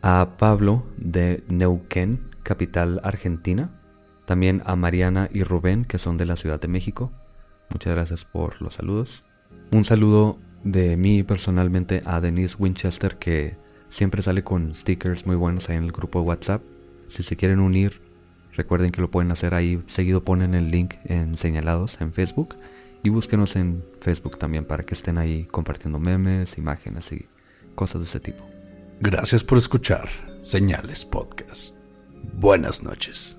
A 0.04 0.38
Pablo 0.38 0.86
de 0.98 1.44
Neuquén, 1.48 2.30
capital 2.44 3.02
argentina. 3.04 3.72
También 4.26 4.62
a 4.68 4.76
Mariana 4.76 5.30
y 5.34 5.42
Rubén 5.42 5.84
que 5.84 5.98
son 5.98 6.16
de 6.16 6.28
la 6.28 6.36
Ciudad 6.36 6.62
de 6.62 6.68
México. 6.68 7.12
Muchas 7.72 7.96
gracias 7.96 8.24
por 8.24 8.62
los 8.62 8.76
saludos. 8.76 9.24
Un 9.72 9.84
saludo 9.84 10.38
de 10.64 10.96
mí 10.96 11.24
personalmente 11.24 12.04
a 12.06 12.22
Denise 12.22 12.56
Winchester 12.60 13.18
que 13.18 13.58
siempre 13.88 14.22
sale 14.22 14.44
con 14.44 14.76
stickers 14.76 15.26
muy 15.26 15.36
buenos 15.36 15.70
ahí 15.70 15.78
en 15.78 15.86
el 15.86 15.92
grupo 15.92 16.20
de 16.20 16.28
WhatsApp. 16.28 16.62
Si 17.08 17.24
se 17.24 17.36
quieren 17.36 17.62
unir, 17.62 18.00
recuerden 18.54 18.92
que 18.92 19.02
lo 19.02 19.10
pueden 19.10 19.32
hacer 19.32 19.56
ahí. 19.56 19.82
Seguido 19.88 20.24
ponen 20.24 20.54
el 20.54 20.70
link 20.70 20.94
en 21.04 21.36
señalados 21.36 21.98
en 22.00 22.14
Facebook. 22.14 22.56
Y 23.04 23.10
búsquenos 23.10 23.56
en 23.56 23.84
Facebook 24.02 24.38
también 24.38 24.66
para 24.66 24.84
que 24.84 24.94
estén 24.94 25.18
ahí 25.18 25.46
compartiendo 25.46 26.00
memes, 26.00 26.58
imágenes 26.58 27.12
y 27.12 27.26
cosas 27.76 28.02
de 28.02 28.08
ese 28.08 28.20
tipo. 28.20 28.44
Gracias 29.00 29.44
por 29.44 29.58
escuchar 29.58 30.10
Señales 30.42 31.06
Podcast. 31.06 31.78
Buenas 32.34 32.84
noches. 32.84 33.39